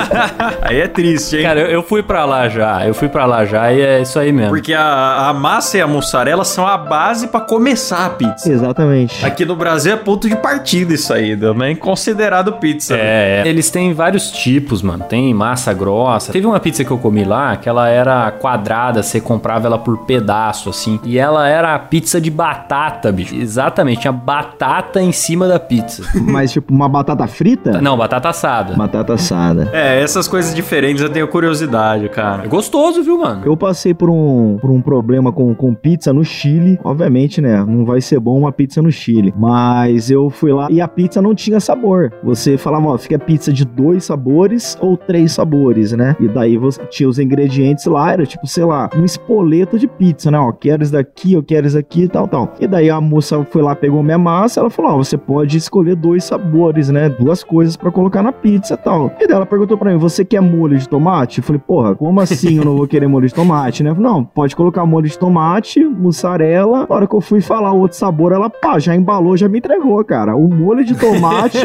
[0.62, 1.42] Aí é triste, hein?
[1.42, 2.86] Cara, eu, eu fui pra lá já.
[2.86, 4.50] Eu fui pra lá já e é isso aí mesmo.
[4.50, 8.50] Porque a, a massa e a mussarela são a base pra começar a pizza.
[8.50, 9.24] Exatamente.
[9.24, 12.96] Aqui no Brasil é ponto de partida isso aí, também considerado pizza.
[12.96, 13.02] né?
[13.02, 13.48] É, é.
[13.48, 15.04] eles têm vários tipos, mano.
[15.08, 16.32] Tem massa grossa.
[16.32, 19.98] Teve uma pizza que eu comi lá que ela era quadrada, você comprava ela por
[20.04, 21.00] pedaço, assim.
[21.04, 23.34] E ela era pizza de batata, bicho.
[23.34, 25.87] Exatamente, tinha batata em cima da pizza.
[26.20, 27.80] Mas, tipo, uma batata frita?
[27.80, 28.74] Não, batata assada.
[28.74, 29.70] Batata assada.
[29.72, 32.44] É, essas coisas diferentes eu tenho curiosidade, cara.
[32.44, 33.42] É gostoso, viu, mano?
[33.44, 36.78] Eu passei por um, por um problema com, com pizza no Chile.
[36.84, 37.64] Obviamente, né?
[37.64, 39.32] Não vai ser bom uma pizza no Chile.
[39.36, 42.12] Mas eu fui lá e a pizza não tinha sabor.
[42.22, 46.16] Você falava, ó, fica pizza de dois sabores ou três sabores, né?
[46.20, 50.30] E daí você tinha os ingredientes lá, era tipo, sei lá, um espoleto de pizza,
[50.30, 50.38] né?
[50.38, 52.54] Ó, quero isso daqui, eu quero isso aqui e tal, tal.
[52.60, 55.77] E daí a moça foi lá, pegou minha massa, ela falou, ó, você pode escolher
[55.94, 57.08] dois sabores, né?
[57.08, 59.12] Duas coisas pra colocar na pizza e tal.
[59.20, 61.38] E daí ela perguntou pra mim, você quer molho de tomate?
[61.38, 63.90] Eu falei, porra, como assim eu não vou querer molho de tomate, né?
[63.94, 66.86] Falei, Não, pode colocar molho de tomate, mussarela.
[66.88, 69.58] Na hora que eu fui falar o outro sabor, ela, pá, já embalou, já me
[69.58, 70.36] entregou, cara.
[70.36, 71.58] O molho de tomate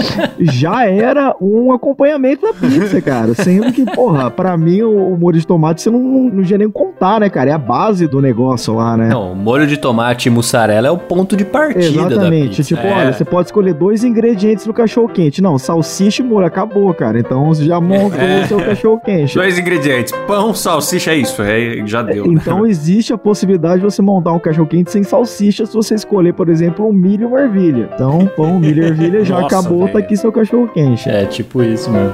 [0.40, 3.34] já era um acompanhamento da pizza, cara.
[3.34, 6.58] Sendo que, porra, pra mim o, o molho de tomate você não, não, não ia
[6.58, 7.50] nem contar, né, cara?
[7.50, 9.08] É a base do negócio lá, né?
[9.08, 12.56] Não, molho de tomate e mussarela é o ponto de partida da Exatamente.
[12.56, 12.62] pizza.
[12.74, 12.92] Tipo, É.
[12.98, 15.42] olha, você pode escolher dois ingredientes no cachorro quente.
[15.42, 17.18] Não, salsicha e molho, acabou, cara.
[17.18, 18.44] Então você já montou É.
[18.44, 19.34] o seu cachorro quente.
[19.34, 21.42] Dois ingredientes: pão, salsicha, é isso.
[21.42, 22.26] É, já deu.
[22.26, 26.32] Então existe a possibilidade de você montar um cachorro quente sem salsicha se você escolher,
[26.34, 27.88] por exemplo, um milho e uma ervilha.
[27.94, 29.92] Então, pão, milho e ervilha já Nossa, acabou, velho.
[29.92, 31.08] tá aqui seu cachorro quente.
[31.08, 32.12] É, tipo isso mesmo.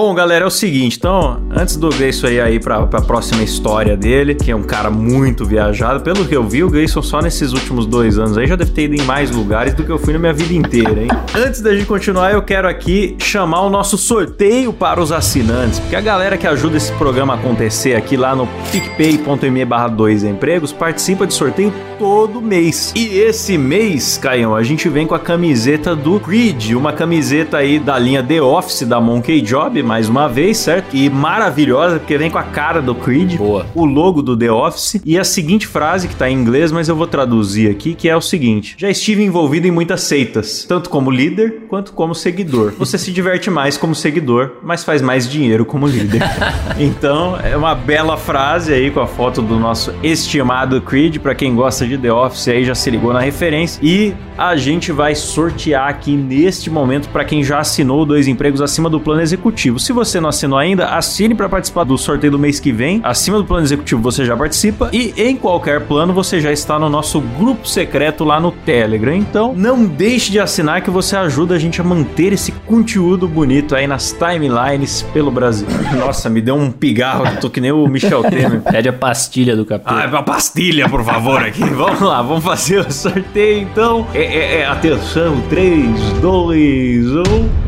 [0.00, 3.96] Bom, galera, é o seguinte, então, antes do Gleison aí, aí pra, pra próxima história
[3.96, 7.52] dele, que é um cara muito viajado, pelo que eu vi, o Gleison só nesses
[7.52, 10.12] últimos dois anos aí já deve ter ido em mais lugares do que eu fui
[10.12, 11.08] na minha vida inteira, hein?
[11.34, 15.96] Antes da gente continuar, eu quero aqui chamar o nosso sorteio para os assinantes, porque
[15.96, 20.72] a galera que ajuda esse programa a acontecer aqui lá no picpay.me barra 2 empregos
[20.72, 22.92] participa de sorteio todo mês.
[22.94, 27.80] E esse mês, Caião, a gente vem com a camiseta do Creed, uma camiseta aí
[27.80, 30.94] da linha The Office da Monkey Job, mais uma vez, certo?
[30.94, 33.64] E maravilhosa, porque vem com a cara do Creed, Boa.
[33.74, 36.94] o logo do The Office e a seguinte frase que tá em inglês, mas eu
[36.94, 41.10] vou traduzir aqui, que é o seguinte: Já estive envolvido em muitas seitas, tanto como
[41.10, 42.74] líder quanto como seguidor.
[42.78, 46.20] Você se diverte mais como seguidor, mas faz mais dinheiro como líder.
[46.78, 51.54] então, é uma bela frase aí com a foto do nosso estimado Creed, pra quem
[51.54, 55.88] gosta de The Office aí já se ligou na referência e a gente vai sortear
[55.88, 59.77] aqui neste momento pra quem já assinou dois empregos acima do plano executivo.
[59.78, 63.00] Se você não assinou ainda, assine pra participar do sorteio do mês que vem.
[63.02, 66.88] Acima do plano executivo você já participa e em qualquer plano você já está no
[66.88, 69.14] nosso grupo secreto lá no Telegram.
[69.14, 73.74] Então, não deixe de assinar que você ajuda a gente a manter esse conteúdo bonito
[73.74, 75.66] aí nas timelines pelo Brasil.
[75.96, 78.60] Nossa, me deu um pigarro, eu tô que nem o Michel Temer.
[78.70, 80.04] Pede a pastilha do capeta.
[80.04, 81.64] Ah, uma pastilha, por favor, aqui.
[81.78, 84.06] Vamos lá, vamos fazer o sorteio então.
[84.12, 87.67] É, é, é, atenção, 3, 2, 1.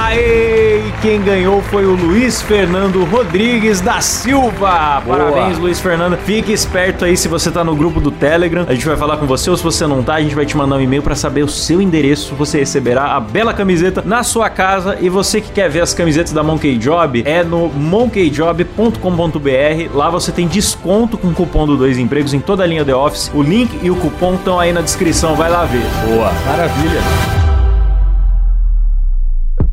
[0.00, 0.80] Aê!
[1.02, 5.02] Quem ganhou foi o Luiz Fernando Rodrigues da Silva.
[5.06, 6.18] Parabéns, Luiz Fernando.
[6.18, 8.66] Fique esperto aí se você tá no grupo do Telegram.
[8.68, 10.56] A gente vai falar com você ou se você não tá, a gente vai te
[10.56, 12.34] mandar um e-mail para saber o seu endereço.
[12.34, 14.98] Você receberá a bela camiseta na sua casa.
[15.00, 19.94] E você que quer ver as camisetas da Monkey Job, é no monkeyjob.com.br.
[19.94, 22.94] Lá você tem desconto com o cupom do Dois Empregos em toda a linha The
[22.94, 23.30] Office.
[23.34, 25.34] O link e o cupom estão aí na descrição.
[25.34, 25.86] Vai lá ver.
[26.06, 26.30] Boa.
[26.46, 27.39] Maravilha.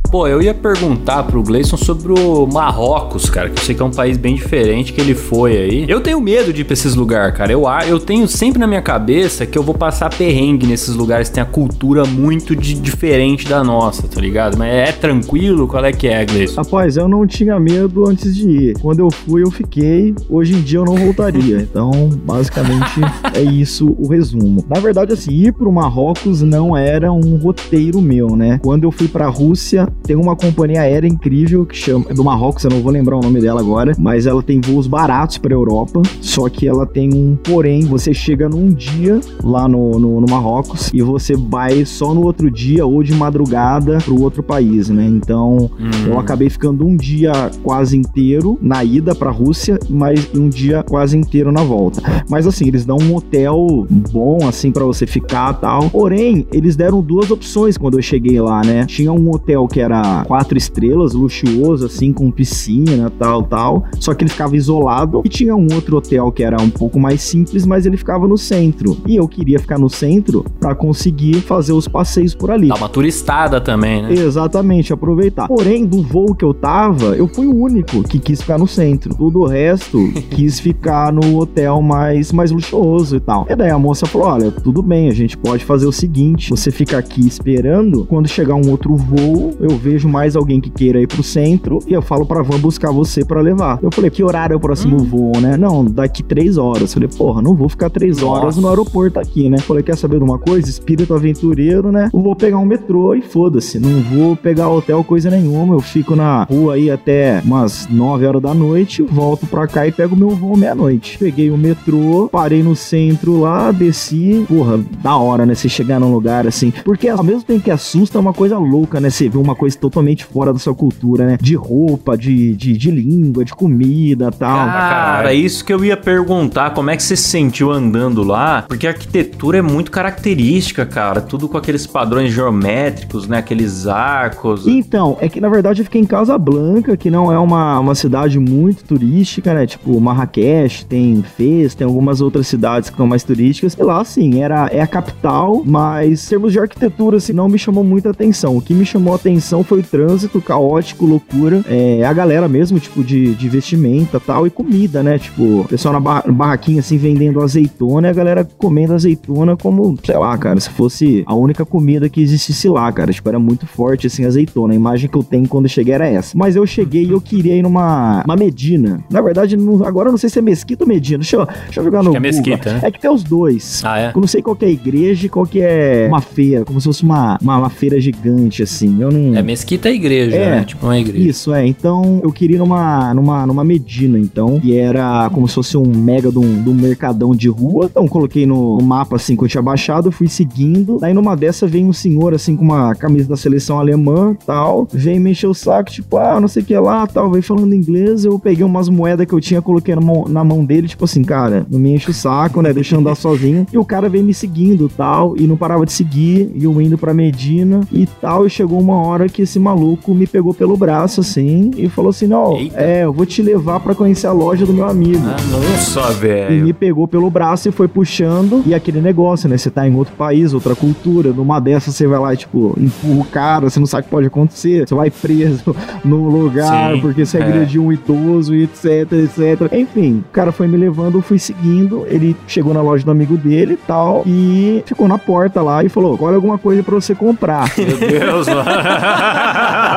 [0.10, 3.86] Pô, eu ia perguntar pro Gleison sobre o Marrocos, cara, que eu sei que é
[3.86, 5.86] um país bem diferente que ele foi aí.
[5.88, 7.52] Eu tenho medo de ir pra esses lugares, cara.
[7.52, 11.36] Eu, eu tenho sempre na minha cabeça que eu vou passar perrengue nesses lugares que
[11.36, 14.58] tem a cultura muito de- diferente da nossa, tá ligado?
[14.58, 15.68] Mas é tranquilo?
[15.68, 16.62] Qual é que é, Gleison?
[16.62, 18.80] Rapaz, eu não tinha medo antes de ir.
[18.80, 20.16] Quando eu fui, eu fiquei.
[20.30, 21.68] Hoje em dia eu não voltaria.
[21.78, 21.92] Então,
[22.24, 23.02] basicamente,
[23.36, 24.64] é isso o resumo.
[24.70, 28.60] Na verdade, assim, ir pro Marrocos não era um roteiro meu, né?
[28.64, 32.06] Quando eu fui pra Rússia, tem uma companhia aérea incrível que chama.
[32.10, 33.94] é Do Marrocos, eu não vou lembrar o nome dela agora.
[33.98, 36.02] Mas ela tem voos baratos pra Europa.
[36.22, 37.82] Só que ela tem um porém.
[37.86, 42.50] Você chega num dia lá no, no, no Marrocos e você vai só no outro
[42.50, 45.06] dia ou de madrugada pro outro país, né?
[45.06, 45.70] Então.
[46.06, 47.32] Eu acabei ficando um dia
[47.64, 52.02] quase inteiro na ida pra Rússia, mas um dia quase inteiro na volta.
[52.30, 55.90] Mas assim, eles dão um hotel bom assim pra você ficar, tal.
[55.90, 58.86] Porém, eles deram duas opções quando eu cheguei lá, né?
[58.86, 63.86] Tinha um hotel que era era quatro estrelas, luxuoso, assim, com piscina, tal, tal.
[64.00, 67.22] Só que ele ficava isolado e tinha um outro hotel que era um pouco mais
[67.22, 68.98] simples, mas ele ficava no centro.
[69.06, 72.68] E eu queria ficar no centro para conseguir fazer os passeios por ali.
[72.68, 74.14] Dá uma turistada também, né?
[74.14, 75.48] Exatamente, aproveitar.
[75.48, 79.16] Porém, do voo que eu tava, eu fui o único que quis ficar no centro.
[79.16, 79.98] Todo o resto
[80.32, 83.46] quis ficar no hotel mais, mais luxuoso e tal.
[83.50, 86.72] E daí a moça falou: olha, tudo bem, a gente pode fazer o seguinte: você
[86.72, 91.08] fica aqui esperando, quando chegar um outro voo, eu vejo mais alguém que queira ir
[91.08, 93.80] pro centro e eu falo pra van buscar você para levar.
[93.82, 95.06] Eu falei, que horário é o próximo hum.
[95.06, 95.58] voo, né?
[95.58, 96.82] Não, daqui três horas.
[96.82, 98.42] Eu falei, porra, não vou ficar três Nossa.
[98.42, 99.58] horas no aeroporto aqui, né?
[99.58, 100.70] Eu falei, quer saber de uma coisa?
[100.70, 102.10] Espírito aventureiro, né?
[102.14, 103.80] Eu vou pegar um metrô e foda-se.
[103.80, 105.76] Não vou pegar hotel, coisa nenhuma.
[105.76, 109.92] Eu fico na rua aí até umas nove horas da noite, volto pra cá e
[109.92, 111.18] pego meu voo meia-noite.
[111.18, 114.46] Peguei o metrô, parei no centro lá, desci.
[114.48, 115.56] Porra, da hora, né?
[115.56, 116.72] Você chegar num lugar assim.
[116.84, 119.10] Porque ao mesmo tempo que assusta, é uma coisa louca, né?
[119.10, 121.38] Você vê uma coisa totalmente fora da sua cultura, né?
[121.42, 124.68] De roupa, de, de, de língua, de comida tal.
[124.68, 126.72] Cara, isso que eu ia perguntar.
[126.72, 128.64] Como é que você se sentiu andando lá?
[128.68, 131.22] Porque a arquitetura é muito característica, cara.
[131.22, 133.38] Tudo com aqueles padrões geométricos, né?
[133.40, 134.68] Aqueles arcos.
[134.68, 137.96] Então, é que na verdade eu fiquei em Casa Blanca, que não é uma, uma
[137.96, 139.66] cidade muito turística, né?
[139.66, 143.76] Tipo, Marrakech, tem Fez, tem algumas outras cidades que são mais turísticas.
[143.78, 147.58] E lá, assim, era, é a capital, mas em termos de arquitetura, assim, não me
[147.58, 148.58] chamou muita atenção.
[148.58, 151.64] O que me chamou a atenção foi o trânsito caótico, loucura.
[151.68, 155.18] É a galera mesmo, tipo, de, de vestimenta tal, e comida, né?
[155.18, 160.18] Tipo, o pessoal na barraquinha, assim, vendendo azeitona e a galera comendo azeitona como, sei
[160.18, 163.12] lá, cara, se fosse a única comida que existisse lá, cara.
[163.12, 164.74] Tipo, era muito forte, assim, azeitona.
[164.74, 166.38] A imagem que eu tenho quando eu cheguei era essa.
[166.38, 169.04] Mas eu cheguei e eu queria ir numa uma Medina.
[169.10, 171.20] Na verdade, não, agora eu não sei se é Mesquita ou Medina.
[171.20, 172.80] Deixa eu, deixa eu jogar no Acho que é Mesquita, né?
[172.84, 173.82] É que tem os dois.
[173.84, 174.12] Ah, é?
[174.14, 176.80] Eu não sei qual que é a igreja e qual que é uma feira, como
[176.80, 179.02] se fosse uma, uma, uma feira gigante, assim.
[179.02, 179.36] Eu não...
[179.36, 180.66] É Mesquita é igreja, é, né?
[180.66, 181.30] Tipo uma igreja.
[181.30, 181.66] Isso, é.
[181.66, 185.86] Então, eu queria ir numa, numa, numa Medina, então, que era como se fosse um
[185.86, 187.86] mega de um, de um mercadão de rua.
[187.86, 190.98] Então, coloquei no, no mapa, assim, que eu tinha baixado, fui seguindo.
[191.00, 194.86] Daí, numa dessa, vem um senhor, assim, com uma camisa da seleção alemã, tal.
[194.92, 197.32] Vem me encher o saco, tipo, ah, não sei o que lá, tal.
[197.32, 198.26] Vem falando inglês.
[198.26, 201.24] Eu peguei umas moedas que eu tinha, coloquei na mão, na mão dele, tipo assim,
[201.24, 202.74] cara, não me enche o saco, né?
[202.74, 203.66] Deixa eu andar sozinho.
[203.72, 205.38] E o cara vem me seguindo, tal.
[205.38, 206.52] E não parava de seguir.
[206.54, 208.46] E eu indo pra Medina e tal.
[208.46, 212.28] E chegou uma hora que esse maluco me pegou pelo braço, assim, e falou assim:
[212.28, 215.24] Não, é, eu vou te levar para conhecer a loja do meu amigo.
[215.26, 216.56] Ah, nossa, velho.
[216.56, 218.64] E me pegou pelo braço e foi puxando.
[218.66, 219.58] E aquele negócio, né?
[219.58, 221.32] Você tá em outro país, outra cultura.
[221.32, 224.10] Numa dessas você vai lá e, tipo, empurra o cara, você não sabe o que
[224.10, 224.88] pode acontecer.
[224.88, 227.44] Você vai preso no lugar Sim, porque você é.
[227.44, 229.74] agrediu um idoso e etc, etc.
[229.74, 232.06] Enfim, o cara foi me levando, eu fui seguindo.
[232.08, 234.24] Ele chegou na loja do amigo dele e tal.
[234.26, 237.72] E ficou na porta lá e falou: Olha alguma coisa para você comprar.
[237.78, 238.64] Meu Deus, mano.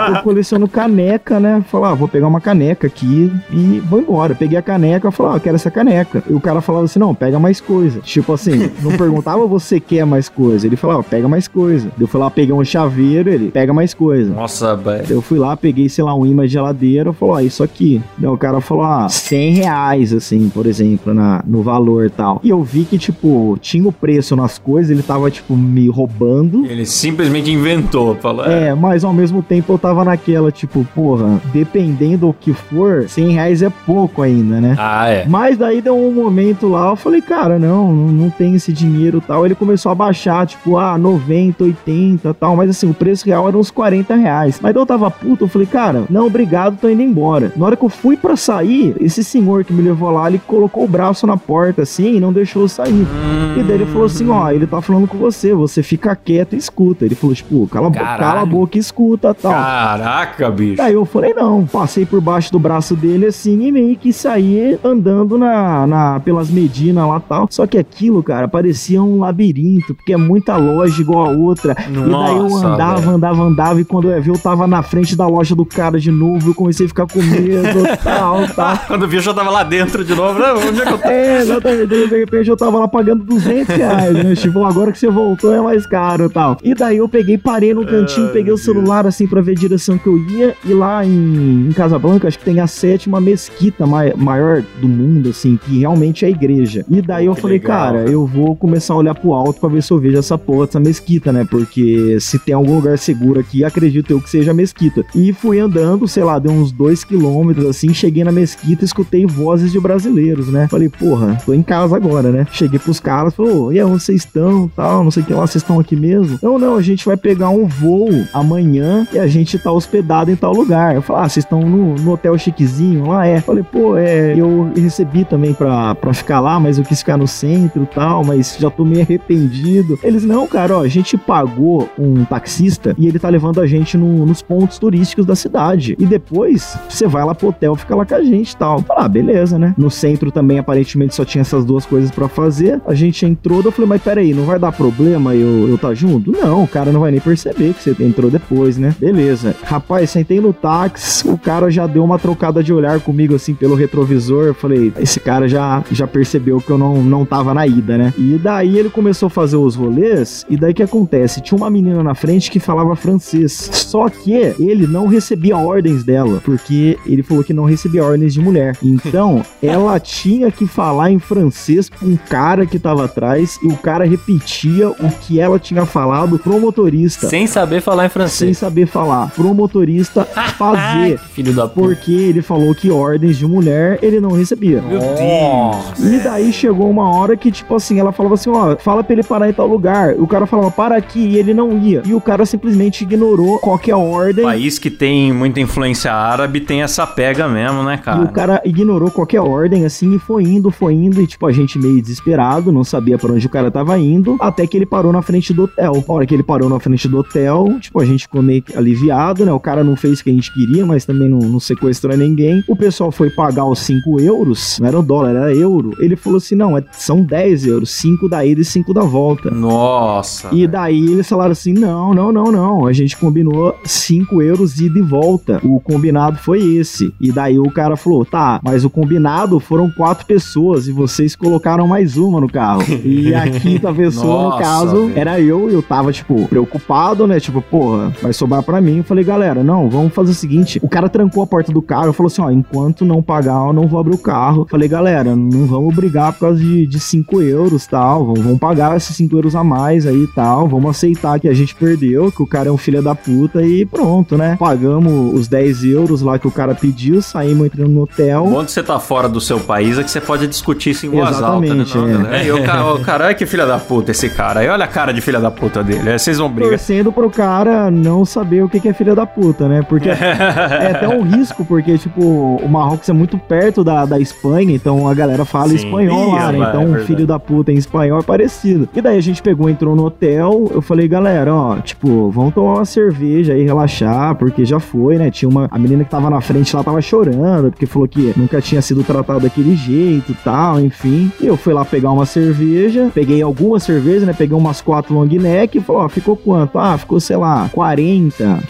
[0.08, 1.62] eu coleciono caneca, né?
[1.68, 4.34] Falar, ah, vou pegar uma caneca aqui e vou embora.
[4.34, 6.22] Peguei a caneca, falei, ah, quero essa caneca.
[6.28, 8.00] E o cara falava assim, não, pega mais coisa.
[8.00, 10.66] Tipo assim, não perguntava você quer mais coisa.
[10.66, 11.90] Ele falava, pega mais coisa.
[11.98, 14.32] Eu fui lá, peguei um chaveiro, ele, pega mais coisa.
[14.32, 15.06] Nossa, velho.
[15.08, 18.00] Eu fui lá, peguei, sei lá, um imã de geladeira, falou, ah, isso aqui.
[18.18, 22.40] Daí o cara falou, ah, 100 reais, assim, por exemplo, na, no valor e tal.
[22.42, 26.66] E eu vi que, tipo, tinha o preço nas coisas, ele tava, tipo, me roubando.
[26.66, 28.44] Ele simplesmente inventou, falou.
[28.44, 33.30] É, mas ao mesmo tempo eu tava naquela, tipo, porra, dependendo do que for, 100
[33.30, 34.76] reais é pouco ainda, né?
[34.78, 35.26] Ah, é.
[35.26, 39.44] Mas daí deu um momento lá, eu falei, cara, não, não tem esse dinheiro tal.
[39.44, 42.56] Ele começou a baixar, tipo, ah, 90, 80 tal.
[42.56, 44.58] Mas assim, o preço real era uns 40 reais.
[44.60, 47.52] Mas daí eu tava puto, eu falei, cara, não, obrigado, tô indo embora.
[47.56, 50.84] Na hora que eu fui para sair, esse senhor que me levou lá, ele colocou
[50.84, 52.92] o braço na porta assim e não deixou eu sair.
[52.92, 53.40] Hum...
[53.56, 56.58] E daí ele falou assim: ó, ele tá falando com você, você fica quieto e
[56.58, 57.04] escuta.
[57.04, 59.34] Ele falou, tipo, cala, cala a boca e escuta tal.
[59.52, 60.76] Caraca, bicho.
[60.76, 64.78] Daí eu falei, não, passei por baixo do braço dele assim e meio que saí
[64.84, 67.48] andando na, na pelas Medinas lá tal.
[67.50, 71.76] Só que aquilo, cara, parecia um labirinto, porque é muita loja igual a outra.
[71.88, 73.10] Nossa, e daí eu andava, véio.
[73.10, 76.10] andava, andava, e quando eu vi, eu tava na frente da loja do cara de
[76.10, 78.78] novo, eu comecei a ficar com medo, tal, tal.
[78.86, 80.52] quando vi, eu já tava lá dentro de novo, né?
[80.52, 81.10] Onde é que eu tô?
[81.20, 81.86] É, exatamente.
[81.86, 84.34] De repente eu tava lá pagando 200 reais, né?
[84.34, 86.56] Tipo, agora que você voltou é mais caro e tal.
[86.62, 89.98] E daí eu peguei, parei no cantinho, peguei o celular assim pra ver a direção
[89.98, 94.12] que eu ia, e lá em, em Casablanca, acho que tem a sétima mesquita mai,
[94.16, 96.84] maior do mundo, assim, que realmente é a igreja.
[96.88, 99.68] E daí eu falei, legal, cara, cara, eu vou começar a olhar pro alto pra
[99.68, 101.46] ver se eu vejo essa porra dessa mesquita, né?
[101.48, 105.04] Porque se tem algum lugar seguro aqui, acredito eu que seja a mesquita.
[105.14, 109.72] E fui andando, sei lá, deu uns dois quilômetros, assim, cheguei na mesquita, escutei vozes
[109.72, 110.68] de brasileiros, né?
[110.68, 112.46] Falei, porra, tô em casa agora, né?
[112.52, 115.46] Cheguei pros caras, falou, e aí, onde vocês estão, tal, não sei o que lá,
[115.46, 116.38] vocês estão aqui mesmo?
[116.42, 118.79] Não, não, a gente vai pegar um voo amanhã
[119.12, 120.94] e a gente tá hospedado em tal lugar.
[120.94, 123.26] Eu falei, ah, vocês estão no, no hotel chiquezinho lá?
[123.26, 123.38] É.
[123.38, 127.16] Eu falei, pô, é, eu recebi também pra, pra ficar lá, mas eu quis ficar
[127.16, 129.98] no centro e tal, mas já tô meio arrependido.
[130.02, 133.96] Eles, não, cara, ó, a gente pagou um taxista e ele tá levando a gente
[133.96, 135.96] no- nos pontos turísticos da cidade.
[135.98, 138.78] E depois você vai lá pro hotel, fica lá com a gente e tal.
[138.78, 139.74] Eu falei, ah, beleza, né?
[139.76, 142.80] No centro também, aparentemente, só tinha essas duas coisas pra fazer.
[142.86, 146.30] A gente entrou, eu falei, mas peraí, não vai dar problema eu, eu tá junto?
[146.32, 148.94] Não, o cara não vai nem perceber que você entrou depois, né?
[148.98, 149.54] Beleza.
[149.62, 153.74] Rapaz, sentei no táxi, o cara já deu uma trocada de olhar comigo, assim, pelo
[153.74, 154.44] retrovisor.
[154.44, 158.12] Eu falei, esse cara já, já percebeu que eu não, não tava na ida, né?
[158.16, 161.40] E daí ele começou a fazer os rolês, e daí o que acontece?
[161.40, 163.70] Tinha uma menina na frente que falava francês.
[163.72, 168.40] Só que ele não recebia ordens dela, porque ele falou que não recebia ordens de
[168.40, 168.76] mulher.
[168.82, 173.76] Então, ela tinha que falar em francês com um cara que tava atrás, e o
[173.76, 177.28] cara repetia o que ela tinha falado pro motorista.
[177.28, 178.59] Sem saber falar em francês.
[178.60, 180.24] Saber falar, pro motorista
[180.58, 181.18] fazer.
[181.18, 181.80] Filho da puta.
[181.88, 184.82] Porque ele falou que ordens de mulher ele não recebia.
[184.82, 185.98] Meu Deus.
[186.12, 189.22] E daí chegou uma hora que, tipo assim, ela falava assim: ó, fala pra ele
[189.22, 190.14] parar em tal lugar.
[190.18, 192.02] O cara falava, para aqui, e ele não ia.
[192.04, 194.44] E o cara simplesmente ignorou qualquer ordem.
[194.44, 198.22] País que tem muita influência árabe tem essa pega mesmo, né, E cara?
[198.22, 201.78] o cara ignorou qualquer ordem, assim, e foi indo, foi indo, e tipo, a gente
[201.78, 205.22] meio desesperado, não sabia pra onde o cara tava indo, até que ele parou na
[205.22, 206.04] frente do hotel.
[206.08, 208.76] A hora que ele parou na frente do hotel, tipo, a gente ficou meio que
[208.76, 209.52] aliviado, né?
[209.52, 212.64] O cara não fez o que a gente queria, mas também não, não sequestrou ninguém.
[212.66, 215.94] O pessoal foi pagar os 5 euros, não era dólar, era euro.
[216.00, 219.50] Ele falou assim: não, é- são 10 euros, 5 da ida e 5 da volta.
[219.50, 220.48] Nossa.
[220.52, 222.86] E daí eles falaram assim: não, não, não, não.
[222.86, 225.60] A gente combinou 5 euros ida e volta.
[225.62, 227.12] O combinado foi esse.
[227.20, 231.86] E daí o cara falou: tá, mas o combinado foram quatro pessoas e vocês colocaram
[231.86, 232.82] mais uma no carro.
[233.04, 235.12] E a quinta pessoa, no Nossa, caso, velho.
[235.18, 235.70] era eu.
[235.70, 237.38] E eu tava, tipo, preocupado, né?
[237.38, 238.98] Tipo, porra, vai sobrar pra mim.
[238.98, 240.80] Eu falei: galera, não, vamos fazer o seguinte.
[240.82, 243.72] O cara trancou a porta do carro e falou assim: ó, enquanto não pagar, eu
[243.72, 244.62] não vou abrir o carro.
[244.62, 248.34] Eu falei: galera, não vamos brigar por causa de 5 euros tal.
[248.34, 250.66] Vamos, pagar esses 5 euros a mais aí e tal.
[250.66, 253.84] Vamos aceitar que a gente perdeu, que o cara é um filho da puta e
[253.84, 254.56] pronto, né?
[254.58, 258.44] Pagamos os 10 euros lá que o cara pediu, saímos entrando no hotel.
[258.44, 261.06] O bom de você tá fora do seu país é que você pode discutir isso
[261.06, 262.18] em voz Exatamente, alta, né?
[262.18, 262.24] Não, é.
[262.24, 262.44] galera?
[262.44, 264.60] E o cara, o cara, que filha da puta esse cara.
[264.60, 266.10] aí olha a cara de filha da puta dele.
[266.10, 266.70] Aí vocês vão brigar.
[266.70, 269.82] Torcendo pro cara não saber o que é filha da puta, né?
[269.82, 274.74] Porque é até um risco, porque, tipo, o Marrocos é muito perto da, da Espanha,
[274.74, 275.76] então a galera fala Sim.
[275.76, 276.58] espanhol lá, né?
[276.58, 277.04] é Então, verdade.
[277.06, 278.88] filho da puta em espanhol é parecido.
[278.94, 282.74] E daí a gente pegou, entrou no hotel, eu falei, galera, ó, tipo, vamos tomar
[282.74, 285.30] uma cerveja aí, relaxar, porque já foi, né?
[285.30, 285.68] Tinha uma.
[285.70, 289.02] A menina que tava na frente lá tava chorando, porque falou que nunca tinha sido
[289.02, 291.30] tratado daquele jeito e tal, enfim.
[291.40, 294.34] E eu fui lá pegar uma cerveja, peguei algumas cervejas, né?
[294.36, 296.78] Peguei umas quatro long neck e falou, ó, ficou quanto?
[296.78, 298.19] Ah, ficou, sei lá, 40,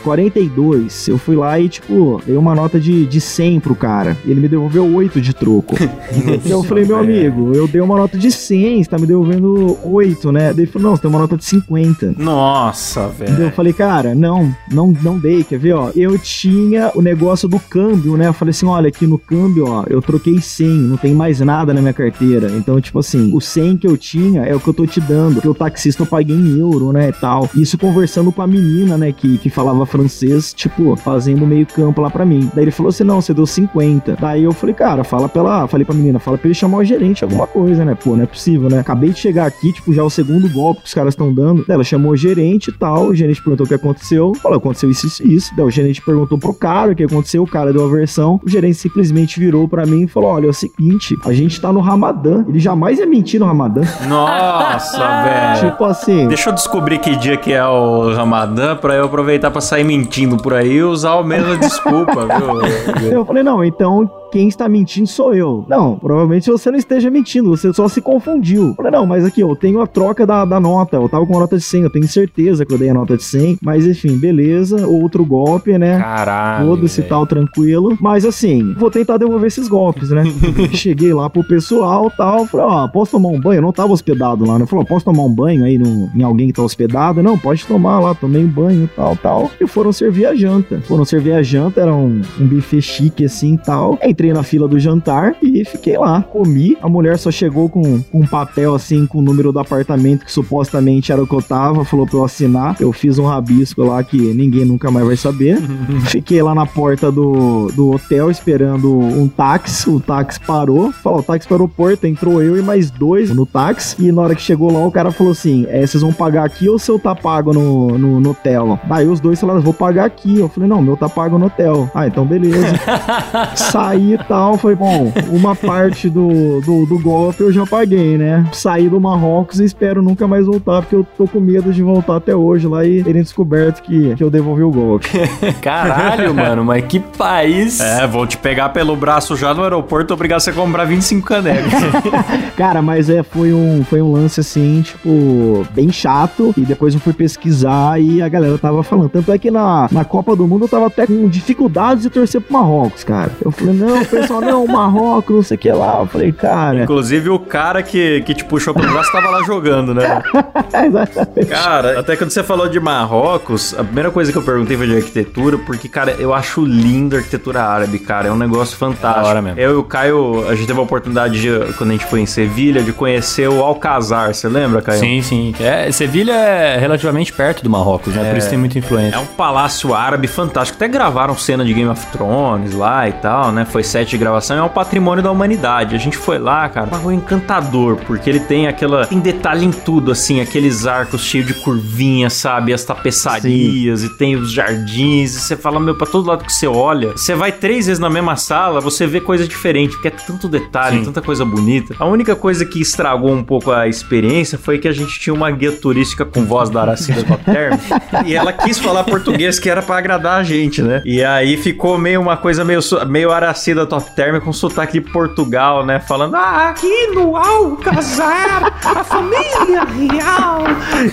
[0.02, 1.08] 42.
[1.08, 4.16] Eu fui lá e, tipo, dei uma nota de, de 100 pro cara.
[4.24, 5.76] E ele me devolveu 8 de troco.
[6.12, 9.78] então eu falei, meu amigo, eu dei uma nota de 100, você tá me devolvendo
[9.84, 10.52] 8, né?
[10.52, 12.14] Daí ele falou, não, você tem uma nota de 50.
[12.18, 13.52] Nossa, Daí eu velho.
[13.52, 15.90] falei, cara, não, não, não dei, quer ver, ó?
[15.94, 18.28] Eu tinha o negócio do câmbio, né?
[18.28, 21.72] Eu falei assim, olha, aqui no câmbio, ó, eu troquei 100, não tem mais nada
[21.74, 22.50] na minha carteira.
[22.52, 25.34] Então, tipo assim, o 100 que eu tinha é o que eu tô te dando,
[25.34, 27.48] porque o taxista eu paguei em euro, né, e tal.
[27.54, 32.10] Isso conversando com a menina, né, que, que falava francês, tipo, fazendo meio campo lá
[32.10, 32.50] pra mim.
[32.54, 34.16] Daí ele falou assim, não, você deu 50.
[34.20, 36.84] Daí eu falei, cara, fala pra ela, falei pra menina, fala pra ele chamar o
[36.84, 37.94] gerente, alguma coisa, né?
[37.94, 38.80] Pô, não é possível, né?
[38.80, 41.64] Acabei de chegar aqui, tipo, já é o segundo golpe que os caras estão dando.
[41.66, 44.32] Daí ela chamou o gerente e tal, o gerente perguntou o que aconteceu.
[44.42, 45.56] Falou, aconteceu isso, isso, isso.
[45.56, 48.40] Daí o gerente perguntou pro cara o que aconteceu, o cara deu a versão.
[48.44, 51.72] O gerente simplesmente virou pra mim e falou, olha, é o seguinte, a gente tá
[51.72, 52.44] no Ramadã.
[52.48, 53.82] Ele jamais ia mentir no Ramadã.
[54.08, 55.70] Nossa, velho.
[55.70, 56.26] tipo assim...
[56.28, 59.19] Deixa eu descobrir que dia que é o Ramadã pra eu aproveitar
[59.50, 63.12] pra sair mentindo por aí e usar a mesma desculpa, viu?
[63.12, 65.64] Eu falei, não, então quem está mentindo sou eu.
[65.68, 68.68] Não, provavelmente você não esteja mentindo, você só se confundiu.
[68.68, 71.32] Eu falei, não, mas aqui, eu tenho a troca da, da nota, eu tava com
[71.32, 73.86] uma nota de 100, eu tenho certeza que eu dei a nota de 100, mas
[73.86, 75.98] enfim, beleza, outro golpe, né?
[75.98, 76.66] Caralho.
[76.66, 77.08] Foda-se velho.
[77.08, 77.98] tal, tranquilo.
[78.00, 80.24] Mas assim, vou tentar devolver esses golpes, né?
[80.72, 82.46] Cheguei lá pro pessoal tal.
[82.46, 83.58] Falei, ó, posso tomar um banho?
[83.58, 84.66] Eu não tava hospedado lá, né?
[84.66, 87.22] Falou, posso tomar um banho aí no, em alguém que tá hospedado?
[87.22, 89.50] Não, pode tomar lá, tomei um banho tal, tal.
[89.60, 90.80] E foram servir a janta.
[90.82, 93.98] Foram servir a janta, era um, um buffet chique assim tal.
[94.02, 96.22] Entrei entrei na fila do jantar e fiquei lá.
[96.22, 96.76] Comi.
[96.82, 100.32] A mulher só chegou com, com um papel assim, com o número do apartamento, que
[100.32, 102.76] supostamente era o que eu tava, falou pra eu assinar.
[102.78, 105.58] Eu fiz um rabisco lá que ninguém nunca mais vai saber.
[106.06, 109.88] fiquei lá na porta do, do hotel esperando um táxi.
[109.88, 110.92] O táxi parou.
[110.92, 113.96] Falou, o táxi parou porta, entrou eu e mais dois no táxi.
[113.98, 116.68] E na hora que chegou lá, o cara falou assim: é, vocês vão pagar aqui
[116.68, 118.78] ou seu tá pago no, no, no hotel?
[118.84, 120.38] Daí os dois falaram, vou pagar aqui.
[120.38, 121.90] Eu falei, não, meu tá pago no hotel.
[121.94, 122.74] Ah, então beleza.
[123.56, 125.12] Saí e tal, foi bom.
[125.28, 128.46] Uma parte do, do, do golpe eu já paguei, né?
[128.52, 132.16] Saí do Marrocos e espero nunca mais voltar, porque eu tô com medo de voltar
[132.16, 135.08] até hoje lá e terem descoberto que, que eu devolvi o golpe.
[135.60, 137.80] Caralho, mano, mas que país.
[137.80, 141.72] É, vou te pegar pelo braço já no aeroporto, obrigar você a comprar 25 canecas.
[142.56, 146.52] Cara, mas é, foi um, foi um lance assim, tipo, bem chato.
[146.56, 149.08] E depois eu fui pesquisar e a galera tava falando.
[149.08, 152.40] Tanto é que na, na Copa do Mundo eu tava até com dificuldades de torcer
[152.40, 153.30] pro Marrocos, cara.
[153.42, 156.00] Eu falei, não, pessoal, não, Marrocos, não sei o que lá.
[156.00, 156.82] Eu falei, cara.
[156.82, 160.22] Inclusive o cara que, que te puxou pro braço tava lá jogando, né?
[160.86, 161.46] Exatamente.
[161.46, 164.96] Cara, até quando você falou de Marrocos, a primeira coisa que eu perguntei foi de
[164.96, 168.28] arquitetura, porque, cara, eu acho lindo a arquitetura árabe, cara.
[168.28, 169.22] É um negócio fantástico.
[169.22, 169.60] Da hora mesmo.
[169.60, 172.26] Eu e o Caio, a gente teve a oportunidade, de, quando a gente foi em
[172.26, 174.34] Sevilha, de conhecer o Alcazar.
[174.34, 175.00] Você lembra, Caio?
[175.00, 175.54] Sim, sim.
[175.60, 178.30] É, Sevilha é relativamente perto do Marrocos, né?
[178.30, 179.16] Por isso tem muita influência.
[179.16, 180.76] É um palácio árabe fantástico.
[180.76, 183.64] Até gravaram cena de Game of Thrones lá e tal, né?
[183.64, 184.56] Foi set de gravação.
[184.56, 185.94] É um patrimônio da humanidade.
[185.94, 189.06] A gente foi lá, cara, um bagulho encantador, porque ele tem aquela.
[189.06, 192.72] Tem detalhe em tudo, assim, aqueles arcos cheios de curvinhas, sabe?
[192.72, 195.34] As tapeçarias e tem os jardins.
[195.34, 198.10] E você fala, meu, pra todo lado que você olha, você vai três vezes na
[198.10, 201.04] mesma sala, você vê coisa diferente, porque é tanto detalhe, Sim.
[201.04, 201.94] tanta coisa bonita.
[201.98, 205.50] A única coisa que estragou um pouco a experiência foi que a gente tinha uma
[205.50, 207.78] guia turística com voz da Aracida Term
[208.26, 211.02] e ela quis falar português que era pra agradar a gente, né?
[211.04, 215.84] E aí ficou meio uma coisa meio, meio Aracida Top Term com sotaque de Portugal,
[215.84, 216.00] né?
[216.00, 220.64] Falando, ah, aqui no Alcazar, a família real.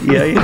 [0.04, 0.36] E aí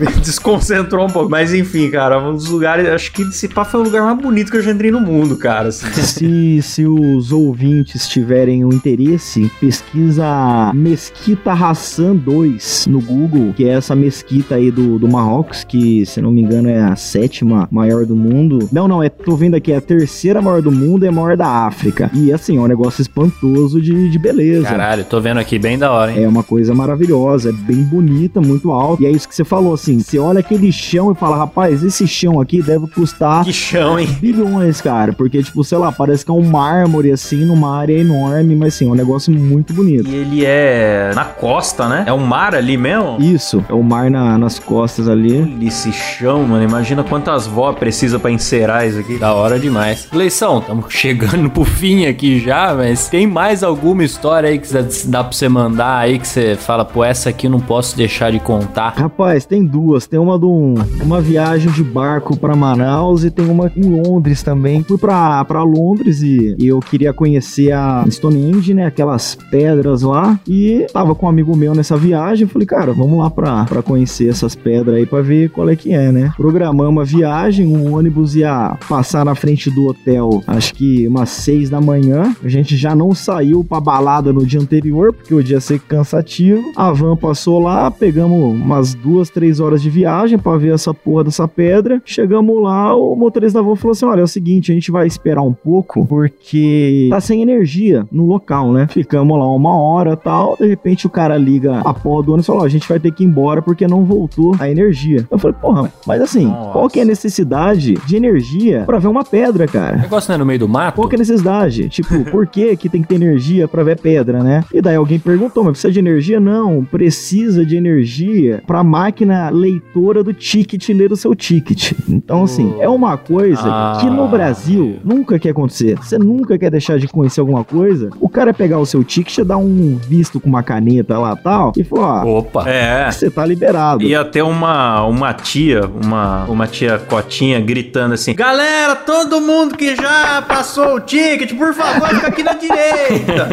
[0.00, 1.30] me desconcentrou um pouco.
[1.30, 4.50] Mas enfim, cara, um dos lugares, acho que esse pá foi o lugar mais bonito
[4.50, 5.68] que eu já entrei no mundo, cara.
[5.68, 5.86] assim.
[6.02, 13.72] Se, se os ouvintes tiverem um interesse, pesquisa Mesquita Hassan 2 no Google, que é
[13.74, 18.04] essa mesquita aí do, do Marrocos, que se não me engano é a sétima maior
[18.04, 18.68] do mundo.
[18.70, 22.10] Não, não, é, tô vendo aqui, é a terceira maior do mundo e da África.
[22.14, 24.68] E assim, é um negócio espantoso de, de beleza.
[24.68, 26.24] Caralho, tô vendo aqui bem da hora, hein?
[26.24, 29.02] É uma coisa maravilhosa, é bem bonita, muito alta.
[29.02, 32.06] E é isso que você falou, assim, você olha aquele chão e fala, rapaz, esse
[32.06, 34.08] chão aqui deve custar Que chão, hein?
[34.20, 35.12] bilhões, cara.
[35.12, 38.86] Porque, tipo, sei lá, parece que é um mármore, assim, numa área enorme, mas assim,
[38.88, 40.08] é um negócio muito bonito.
[40.08, 42.04] E ele é na costa, né?
[42.06, 43.16] É um mar ali mesmo?
[43.20, 45.40] Isso, é o mar na- nas costas ali.
[45.40, 46.62] Olha esse chão, mano.
[46.64, 49.18] Imagina quantas vó precisa pra encerar isso aqui.
[49.18, 50.06] Da hora demais.
[50.10, 54.68] Gleição, estamos chegando pro fim aqui já, mas tem mais alguma história aí que
[55.06, 58.38] dá pra você mandar aí que você fala, pô, essa aqui não posso deixar de
[58.38, 58.90] contar?
[58.96, 60.06] Rapaz, tem duas.
[60.06, 64.42] Tem uma de um- uma viagem de barco pra Manaus e tem uma em Londres
[64.42, 64.82] também.
[64.82, 68.86] Fui pra, pra Londres e, eu queria conhecer a Stonehenge, né?
[68.86, 70.38] Aquelas pedras lá.
[70.46, 72.46] E tava com um amigo meu nessa viagem.
[72.46, 75.92] Falei, cara, vamos lá pra, pra conhecer essas pedras aí pra ver qual é que
[75.94, 76.32] é, né?
[76.36, 77.66] Programamos a viagem.
[77.66, 82.34] O ônibus ia passar na frente do hotel, acho que umas seis da manhã.
[82.42, 85.80] A gente já não saiu pra balada no dia anterior, porque o dia ia ser
[85.80, 86.60] cansativo.
[86.76, 91.24] A van passou lá, pegamos umas duas, três horas de viagem pra ver essa porra
[91.24, 92.00] dessa pedra.
[92.04, 95.06] Chegamos lá, o motorista da van falou assim: olha, é o seguinte, a gente vai
[95.06, 98.86] esperar um pouco, porque tá sem energia no local, né?
[98.90, 100.56] Ficamos lá uma hora tal.
[100.58, 102.98] De repente o cara liga a porra do ônibus e fala: ó, a gente vai
[102.98, 105.26] ter que ir embora porque não voltou a energia.
[105.30, 106.70] Eu falei, porra, mas assim, Nossa.
[106.72, 109.96] qual que é a necessidade de energia pra ver uma pedra, O cara?
[109.96, 110.96] negócio não é no meio do mato?
[110.96, 111.88] Qual que é a necessidade?
[111.88, 114.64] Tipo, por que que tem que ter energia pra ver pedra, né?
[114.72, 116.40] E daí alguém perguntou, mas precisa de energia?
[116.40, 121.92] Não, precisa de energia pra máquina leitora do ticket ler o seu ticket.
[122.08, 123.98] Então, assim, é uma coisa Ah.
[124.00, 125.96] que no Brasil nunca quer acontecer.
[125.98, 128.10] Você nunca quer deixar de conhecer alguma coisa.
[128.20, 131.84] O cara pegar o seu ticket, dar um visto com uma caneta lá tal, e
[131.84, 132.68] falar, ó, Opa!
[132.68, 133.10] É.
[133.10, 134.02] você tá liberado.
[134.02, 139.94] Ia ter uma, uma tia, uma, uma tia cotinha gritando assim: Galera, todo mundo que
[139.96, 143.48] já passou o ticket, por favor, fica aqui na direita.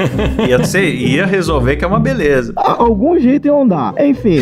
[0.47, 2.53] Ia, ser, ia resolver que é uma beleza.
[2.55, 3.93] A- algum jeito iam dar.
[3.99, 4.39] Enfim,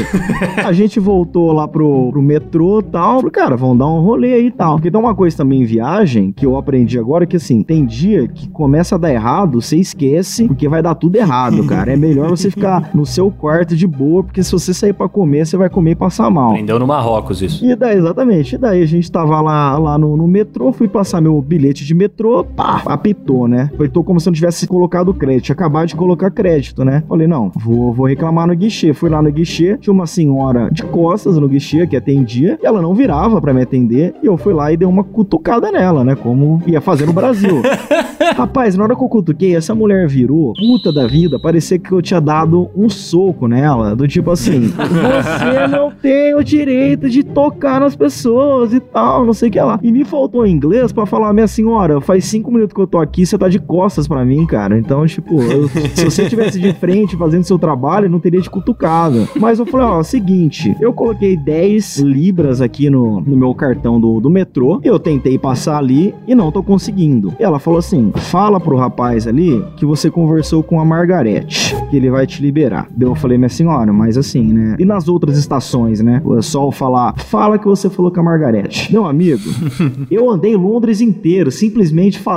[0.63, 3.18] a gente voltou lá pro, pro metrô e tal.
[3.18, 4.76] Falei, Cara, vamos dar um rolê aí e tal.
[4.76, 8.28] Porque tem uma coisa também em viagem que eu aprendi agora que assim, tem dia
[8.28, 11.93] que começa a dar errado, você esquece, porque vai dar tudo errado, cara.
[11.93, 15.45] É melhor você ficar no seu quarto de boa, porque se você sair pra comer,
[15.45, 16.51] você vai comer e passar mal.
[16.51, 17.65] Aprendeu no Marrocos isso.
[17.65, 18.55] E daí, exatamente.
[18.55, 21.93] E daí a gente tava lá, lá no, no metrô, fui passar meu bilhete de
[21.93, 23.70] metrô, pá, apitou, né?
[23.72, 25.51] Apitou como se eu não tivesse colocado crédito.
[25.51, 27.03] Acabado de colocar crédito, né?
[27.08, 28.93] Falei, não, vou, vou reclamar no guichê.
[28.93, 32.82] Fui lá no guichê, tinha uma senhora de costas no guichê que atendia, e ela
[32.82, 36.16] não virava para me atender, e eu fui lá e dei uma cutucada nela, né?
[36.16, 37.62] Como ia fazer no Brasil.
[38.36, 42.01] Rapaz, na hora que eu cutuquei, essa mulher virou, puta da vida, parecia que eu
[42.01, 47.80] tinha dado um soco nela, do tipo assim, você não tem o direito de tocar
[47.80, 49.80] nas pessoas e tal, não sei o que lá.
[49.84, 53.26] E me faltou inglês para falar, minha senhora, faz cinco minutos que eu tô aqui,
[53.26, 54.78] você tá de costas para mim, cara.
[54.78, 58.50] Então, tipo, eu, se você tivesse de frente fazendo seu trabalho, eu não teria te
[58.50, 59.28] cutucado.
[59.39, 64.20] Mas eu falei, ó, seguinte, eu coloquei 10 libras aqui no, no meu cartão do,
[64.20, 67.34] do metrô, eu tentei passar ali e não tô conseguindo.
[67.39, 71.98] E ela falou assim, fala pro rapaz ali que você conversou com a Margarete, que
[71.98, 72.88] ele vai te liberar.
[72.95, 74.76] Daí eu falei, minha senhora, mas assim, né?
[74.80, 76.22] E nas outras estações, né?
[76.38, 78.91] É só falar, fala que você falou com a Margarete.
[78.91, 79.43] Meu amigo,
[80.10, 82.37] eu andei Londres inteiro simplesmente falando,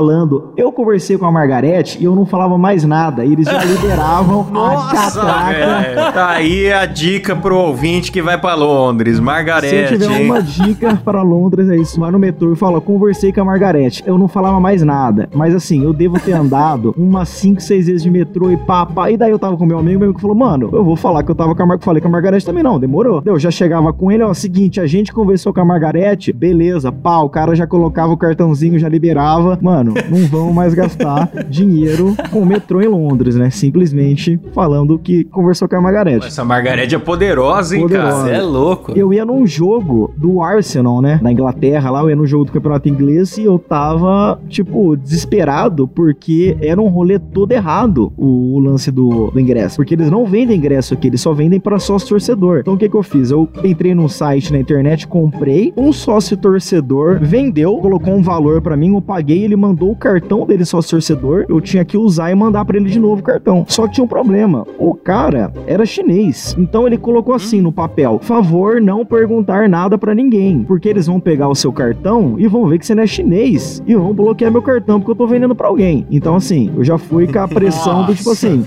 [0.57, 3.24] eu conversei com a Margarete e eu não falava mais nada.
[3.24, 5.53] E eles já liberavam a catraca.
[5.53, 6.12] velho.
[6.12, 9.16] Tá aí a dica pro ouvinte que vai pra Londres.
[9.16, 10.26] Se eu Margarete, tiver hein?
[10.26, 11.98] uma dica para Londres, é isso.
[12.01, 14.03] Vai no metrô e fala, conversei com a Margarete.
[14.07, 15.28] Eu não falava mais nada.
[15.34, 19.11] Mas assim, eu devo ter andado umas 5, 6 vezes de metrô e pá, pá.
[19.11, 21.30] E daí eu tava com meu amigo, meu amigo falou, mano, eu vou falar que
[21.30, 21.78] eu tava com a Mar...
[21.80, 23.22] Falei com a Margarete também não, demorou.
[23.24, 27.18] Eu já chegava com ele, ó, seguinte, a gente conversou com a Margarete, beleza, pá,
[27.18, 29.59] o cara já colocava o cartãozinho, já liberava.
[29.61, 33.51] Mano, não vão mais gastar dinheiro com o metrô em Londres, né?
[33.51, 36.26] Simplesmente falando que conversou com a Margarete.
[36.26, 38.11] Essa Margarete é poderosa, hein, Poderosa.
[38.11, 38.22] cara?
[38.24, 38.93] Você é louco.
[38.97, 41.18] Eu ia num jogo do Arsenal, né?
[41.22, 45.86] Na Inglaterra lá, eu ia no jogo do campeonato inglês e eu tava, tipo, desesperado
[45.88, 49.76] porque era um rolê todo errado o, o lance do, do ingresso.
[49.76, 52.59] Porque eles não vendem ingresso aqui, eles só vendem para sócio torcedor.
[52.61, 53.30] Então o que que eu fiz?
[53.30, 58.76] Eu entrei num site na internet, comprei, um sócio torcedor vendeu, colocou um valor pra
[58.76, 62.34] mim, eu paguei, ele mandou o cartão dele sócio torcedor, eu tinha que usar e
[62.34, 63.64] mandar pra ele de novo o cartão.
[63.68, 68.18] Só que tinha um problema, o cara era chinês, então ele colocou assim no papel,
[68.22, 72.66] favor não perguntar nada pra ninguém, porque eles vão pegar o seu cartão e vão
[72.66, 75.54] ver que você não é chinês e vão bloquear meu cartão porque eu tô vendendo
[75.54, 76.06] pra alguém.
[76.10, 78.64] Então assim, eu já fui com a pressão do tipo assim,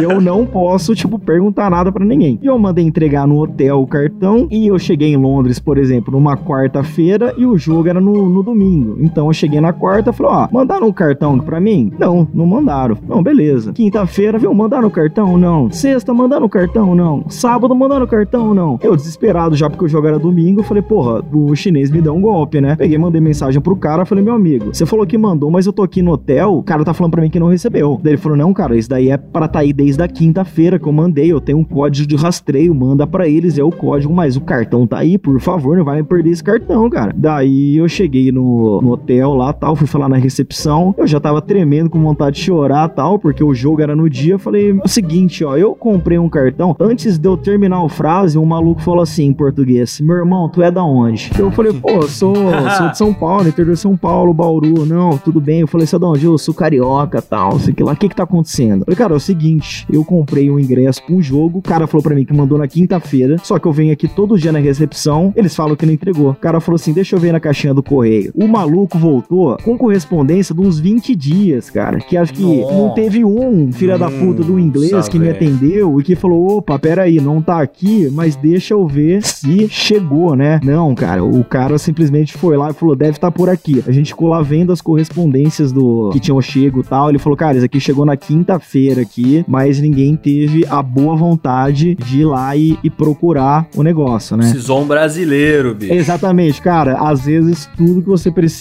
[0.00, 2.38] eu não posso, tipo, perguntar nada pra ninguém.
[2.42, 6.12] E eu mandei entregar no hotel o cartão e eu cheguei em Londres, por exemplo,
[6.12, 8.81] numa quarta-feira e o jogo era no, no domingo.
[8.98, 11.92] Então eu cheguei na quarta falei, ó, mandaram um cartão pra mim?
[11.98, 12.96] Não, não mandaram.
[13.08, 13.72] Não, beleza.
[13.72, 15.36] Quinta-feira, viu, mandaram o cartão?
[15.36, 15.70] Não.
[15.70, 16.94] Sexta, mandaram o cartão?
[16.94, 17.24] Não.
[17.28, 18.54] Sábado, mandaram o cartão?
[18.54, 18.78] Não.
[18.82, 22.20] Eu desesperado já porque o jogo era domingo, falei, porra, o chinês me deu um
[22.20, 22.76] golpe, né?
[22.76, 25.82] Peguei, mandei mensagem pro cara, falei, meu amigo, você falou que mandou, mas eu tô
[25.82, 28.00] aqui no hotel, o cara tá falando pra mim que não recebeu.
[28.02, 30.86] Daí ele falou, não, cara, isso daí é pra tá aí desde a quinta-feira que
[30.86, 34.36] eu mandei, eu tenho um código de rastreio, manda pra eles, é o código, mas
[34.36, 37.12] o cartão tá aí, por favor, não vai me perder esse cartão, cara.
[37.16, 41.42] Daí eu cheguei no, no hotel lá, tal, fui falar na recepção, eu já tava
[41.42, 45.44] tremendo com vontade de chorar, tal, porque o jogo era no dia, falei, o seguinte,
[45.44, 49.26] ó, eu comprei um cartão, antes de eu terminar a frase, um maluco falou assim
[49.26, 51.30] em português, meu irmão, tu é da onde?
[51.38, 52.34] Eu falei, pô, sou,
[52.76, 55.96] sou de São Paulo, interior de São Paulo, Bauru, não, tudo bem, eu falei, você
[55.96, 56.24] é da onde?
[56.24, 58.80] Eu sou carioca, tal, sei que lá, o que que tá acontecendo?
[58.80, 61.86] Eu falei, cara, é o seguinte, eu comprei um ingresso pra um jogo, o cara
[61.86, 64.58] falou pra mim que mandou na quinta-feira, só que eu venho aqui todo dia na
[64.58, 66.30] recepção, eles falam que não entregou.
[66.30, 68.32] O cara falou assim, deixa eu ver na caixinha do correio.
[68.34, 72.72] O maluco voltou com correspondência de uns 20 dias, cara, que acho que Nossa.
[72.72, 76.58] não teve um filha da puta do inglês Nossa, que me atendeu e que falou,
[76.58, 80.60] opa, peraí, não tá aqui, mas deixa eu ver se chegou, né?
[80.62, 83.82] Não, cara, o cara simplesmente foi lá e falou, deve estar por aqui.
[83.86, 87.08] A gente ficou lá vendo as correspondências do que tinham chego e tal.
[87.08, 91.96] Ele falou, cara, isso aqui chegou na quinta-feira aqui, mas ninguém teve a boa vontade
[91.96, 94.50] de ir lá e, e procurar o negócio, né?
[94.50, 95.92] Precisou um brasileiro, bicho.
[95.92, 96.96] Exatamente, cara.
[96.98, 98.51] Às vezes tudo que você precisa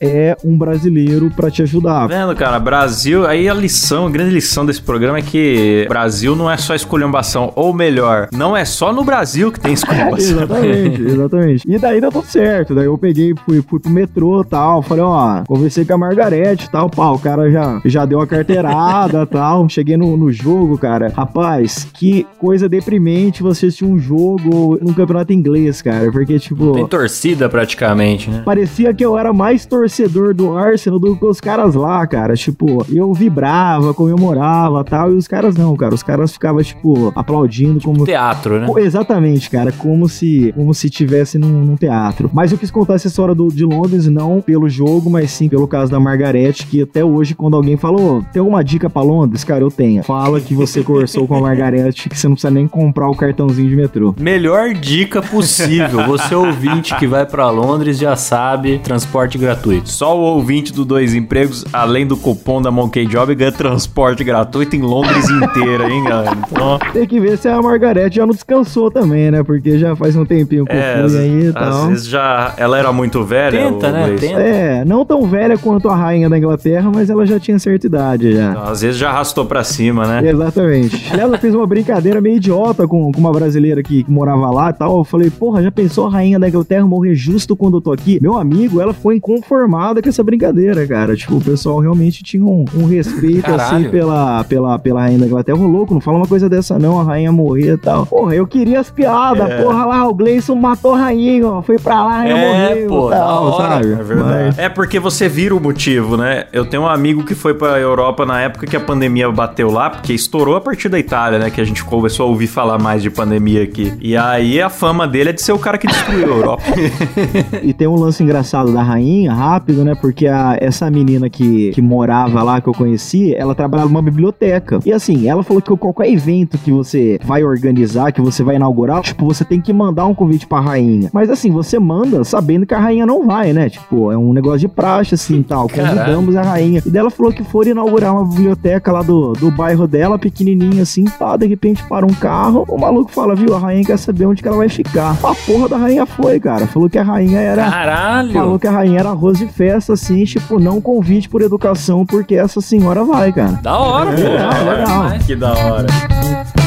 [0.00, 2.08] é um brasileiro pra te ajudar.
[2.08, 2.58] Tá vendo, cara?
[2.58, 6.74] Brasil, aí a lição, a grande lição desse programa é que Brasil não é só
[6.74, 10.42] esculhambação, ou melhor, não é só no Brasil que tem esculhambação.
[10.42, 11.64] exatamente, exatamente.
[11.66, 12.74] E daí deu tudo certo.
[12.74, 14.82] Daí eu peguei, fui, fui pro metrô e tal.
[14.82, 16.90] Falei, ó, conversei com a Margarete e tal.
[16.90, 19.68] Pá, o cara já, já deu a carteirada e tal.
[19.68, 21.12] Cheguei no, no jogo, cara.
[21.14, 26.10] Rapaz, que coisa deprimente você assistir um jogo no campeonato inglês, cara.
[26.10, 26.72] Porque, tipo.
[26.72, 28.42] Tem torcida praticamente, né?
[28.44, 32.34] Parecia que eu era mais torcedor do Arsenal do que os caras lá, cara.
[32.34, 35.12] Tipo, eu vibrava, comemorava tal.
[35.12, 35.94] E os caras não, cara.
[35.94, 38.66] Os caras ficavam, tipo, aplaudindo como Teatro, né?
[38.78, 42.28] Exatamente, cara, como se como se tivesse num, num teatro.
[42.32, 45.68] Mas eu quis contar essa história do, de Londres não pelo jogo, mas sim pelo
[45.68, 49.62] caso da Margarete, que até hoje quando alguém falou, tem alguma dica pra Londres, cara,
[49.62, 50.02] eu tenho.
[50.02, 53.68] Fala que você conversou com a Margarete, que você não precisa nem comprar o cartãozinho
[53.68, 54.14] de metrô.
[54.18, 56.06] Melhor dica possível.
[56.06, 59.88] Você ouvinte que vai pra Londres já sabe, transporte gratuito.
[59.88, 64.74] Só o ouvinte do Dois Empregos, além do cupom da Monkey Job, ganha transporte gratuito
[64.76, 66.36] em Londres inteira, hein, galera?
[66.50, 69.42] Então, Tem que ver se a Margarete já não descansou também, né?
[69.42, 71.86] Porque já faz um tempinho que é, eu às, fui aí e às tal.
[71.88, 72.54] vezes já...
[72.56, 74.16] Ela era muito velha, Tenta, o né?
[74.18, 74.40] Tenta.
[74.40, 78.32] É, não tão velha quanto a rainha da Inglaterra, mas ela já tinha certa idade
[78.32, 78.52] já.
[78.62, 80.28] Às vezes já arrastou pra cima, né?
[80.28, 81.06] Exatamente.
[81.12, 84.70] Aliás, eu fiz uma brincadeira meio idiota com, com uma brasileira que, que morava lá
[84.70, 84.98] e tal.
[84.98, 88.18] Eu falei, porra, já pensou a rainha da Inglaterra morrer justo quando eu tô aqui?
[88.20, 91.16] Meu amigo, ela foi inconformada com essa brincadeira, cara.
[91.16, 93.76] Tipo, o pessoal realmente tinha um, um respeito, Caralho.
[93.76, 95.58] assim, pela, pela, pela rainha da Inglaterra.
[95.58, 98.06] Ô, louco, não fala uma coisa dessa não, a rainha morrer e tal.
[98.06, 99.62] Porra, eu queria as piadas.
[99.62, 101.62] Porra, lá, o Gleison matou a rainha, ó.
[101.62, 103.68] Foi pra lá, a rainha É, morreu pô, e tal, hora.
[103.74, 103.92] sabe?
[103.92, 104.44] É verdade.
[104.46, 106.44] Mas- É porque você vira o motivo, né?
[106.52, 109.90] Eu tenho um amigo que foi pra Europa na época que a pandemia bateu lá,
[109.90, 111.50] porque estourou a partir da Itália, né?
[111.50, 113.92] Que a gente começou a ouvir falar mais de pandemia aqui.
[114.00, 116.62] E aí a fama dele é de ser o cara que destruiu a Europa.
[117.62, 119.94] E tem um lance engraçado da rainha, rápido, né?
[119.94, 124.78] Porque a, essa menina que, que morava lá, que eu conheci, ela trabalhava numa biblioteca.
[124.84, 129.02] E assim, ela falou que qualquer evento que você vai organizar, que você vai inaugurar,
[129.02, 131.10] tipo, você tem que mandar um convite pra rainha.
[131.12, 133.68] Mas assim, você manda sabendo que a rainha não vai, né?
[133.68, 135.68] Tipo, é um negócio de praxe, assim, tal.
[135.68, 136.82] Convidamos a rainha.
[136.84, 141.04] E dela falou que foram inaugurar uma biblioteca lá do, do bairro dela, pequenininha assim,
[141.04, 144.42] pá, de repente para um carro, o maluco fala, viu, a rainha quer saber onde
[144.42, 145.12] que ela vai ficar.
[145.22, 146.66] A porra da rainha foi, cara.
[146.66, 147.62] Falou que a rainha era...
[147.62, 148.58] Falou Caralho!
[148.58, 152.60] que a rainha era arroz de festa, assim, tipo, não convite por educação, porque essa
[152.60, 153.60] senhora vai, cara.
[153.62, 154.22] Da hora, pô.
[154.22, 156.61] Legal, que da hora.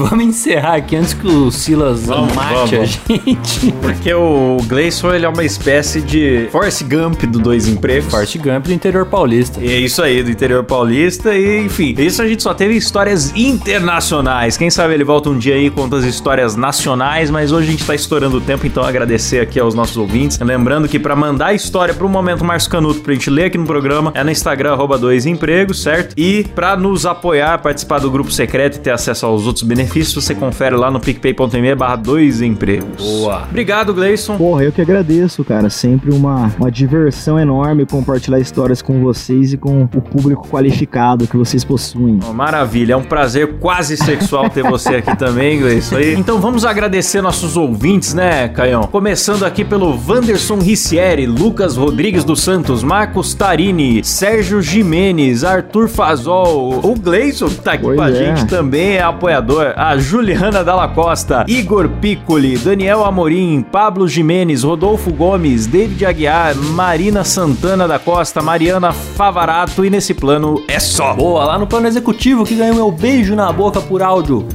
[0.00, 2.70] Vamos encerrar aqui antes que o Silas Vamos, mate a vamos.
[3.08, 3.72] gente.
[3.82, 8.10] Porque o Gleison, ele é uma espécie de Force Gump do Dois Empregos.
[8.10, 9.60] Forte Gump do interior paulista.
[9.60, 11.34] E é isso aí, do interior paulista.
[11.34, 14.56] E, enfim, isso a gente só teve histórias internacionais.
[14.56, 17.70] Quem sabe ele volta um dia aí e conta as histórias nacionais, mas hoje a
[17.72, 20.38] gente tá estourando o tempo, então agradecer aqui aos nossos ouvintes.
[20.38, 23.66] Lembrando que pra mandar a história pro Momento Márcio Canuto pra gente ler aqui no
[23.66, 26.14] programa, é no Instagram, arroba dois empregos, certo?
[26.16, 30.34] E pra nos apoiar, participar do grupo secreto e ter acesso aos outros benefícios, você
[30.34, 32.96] confere lá no picpay.me barra dois empregos.
[32.96, 33.44] Boa.
[33.48, 34.36] Obrigado, Gleison.
[34.36, 35.68] Porra, eu que agradeço, cara.
[35.68, 41.36] Sempre uma, uma diversão enorme compartilhar histórias com vocês e com o público qualificado que
[41.36, 42.20] vocês possuem.
[42.28, 45.98] Oh, Maravilha, é um prazer quase sexual ter você aqui também, Gleison.
[46.00, 48.82] Então vamos agradecer nossos ouvintes, né, Caião?
[48.84, 56.80] Começando aqui pelo Wanderson Ricieri, Lucas Rodrigues dos Santos, Marcos Tarini, Sérgio Jimenez, Arthur Fazol,
[56.84, 58.12] o Gleison, que tá aqui Pois com a é.
[58.14, 65.12] gente, também é apoiador, a Juliana Dalla Costa, Igor Piccoli, Daniel Amorim, Pablo Jimenez, Rodolfo
[65.12, 71.14] Gomes, David Aguiar, Marina Santana da Costa, Mariana Favarato e nesse plano é só.
[71.14, 74.46] Boa, lá no plano executivo que ganhou meu beijo na boca por áudio.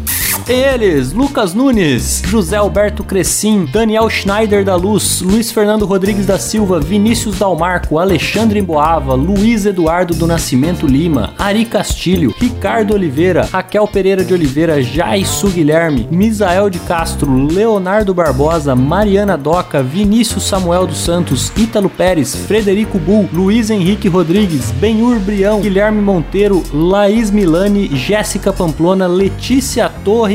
[0.46, 6.38] Tem eles, Lucas Nunes, José Alberto Crescim, Daniel Schneider da Luz, Luiz Fernando Rodrigues da
[6.38, 13.88] Silva, Vinícius Dalmarco, Alexandre Emboava, Luiz Eduardo do Nascimento Lima, Ari Castilho, Ricardo Oliveira, Raquel
[13.88, 21.00] Pereira de Oliveira, Jaisu Guilherme, Misael de Castro, Leonardo Barbosa, Mariana Doca, Vinícius Samuel dos
[21.00, 28.54] Santos, Ítalo Pérez, Frederico Bull, Luiz Henrique Rodrigues, Benhur Brião, Guilherme Monteiro, Laís Milani, Jéssica
[28.54, 29.92] Pamplona, Letícia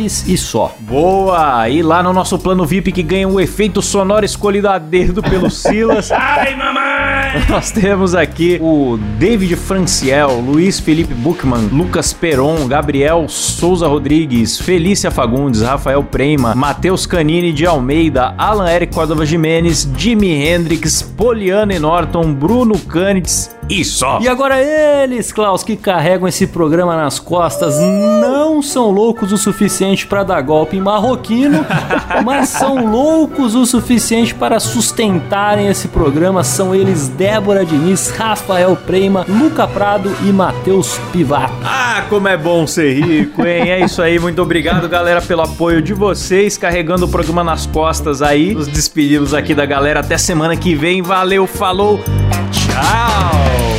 [0.06, 0.74] E só.
[0.80, 1.68] Boa!
[1.68, 5.50] E lá no nosso plano VIP que ganha o efeito sonoro escolhido a dedo pelo
[5.50, 6.10] Silas.
[6.12, 7.19] Ai, mamãe!
[7.48, 15.10] Nós temos aqui o David Franciel, Luiz Felipe Buchmann, Lucas Peron, Gabriel Souza Rodrigues, Felícia
[15.10, 21.78] Fagundes, Rafael Prema, Matheus Canini de Almeida, Alan Eric Córdova Jimenez, Jimi Hendrix, Poliana e
[21.78, 24.18] Norton, Bruno Canitz e só.
[24.20, 30.06] E agora eles, Klaus, que carregam esse programa nas costas, não são loucos o suficiente
[30.06, 31.64] para dar golpe em marroquino,
[32.24, 36.42] mas são loucos o suficiente para sustentarem esse programa.
[36.42, 41.52] São eles Débora Diniz, Rafael Prema, Luca Prado e Matheus Pivato.
[41.62, 43.70] Ah, como é bom ser rico, hein?
[43.70, 48.22] É isso aí, muito obrigado, galera, pelo apoio de vocês, carregando o programa nas costas
[48.22, 48.54] aí.
[48.54, 51.02] Nos despedimos aqui da galera até semana que vem.
[51.02, 52.02] Valeu, falou,
[52.50, 53.69] tchau!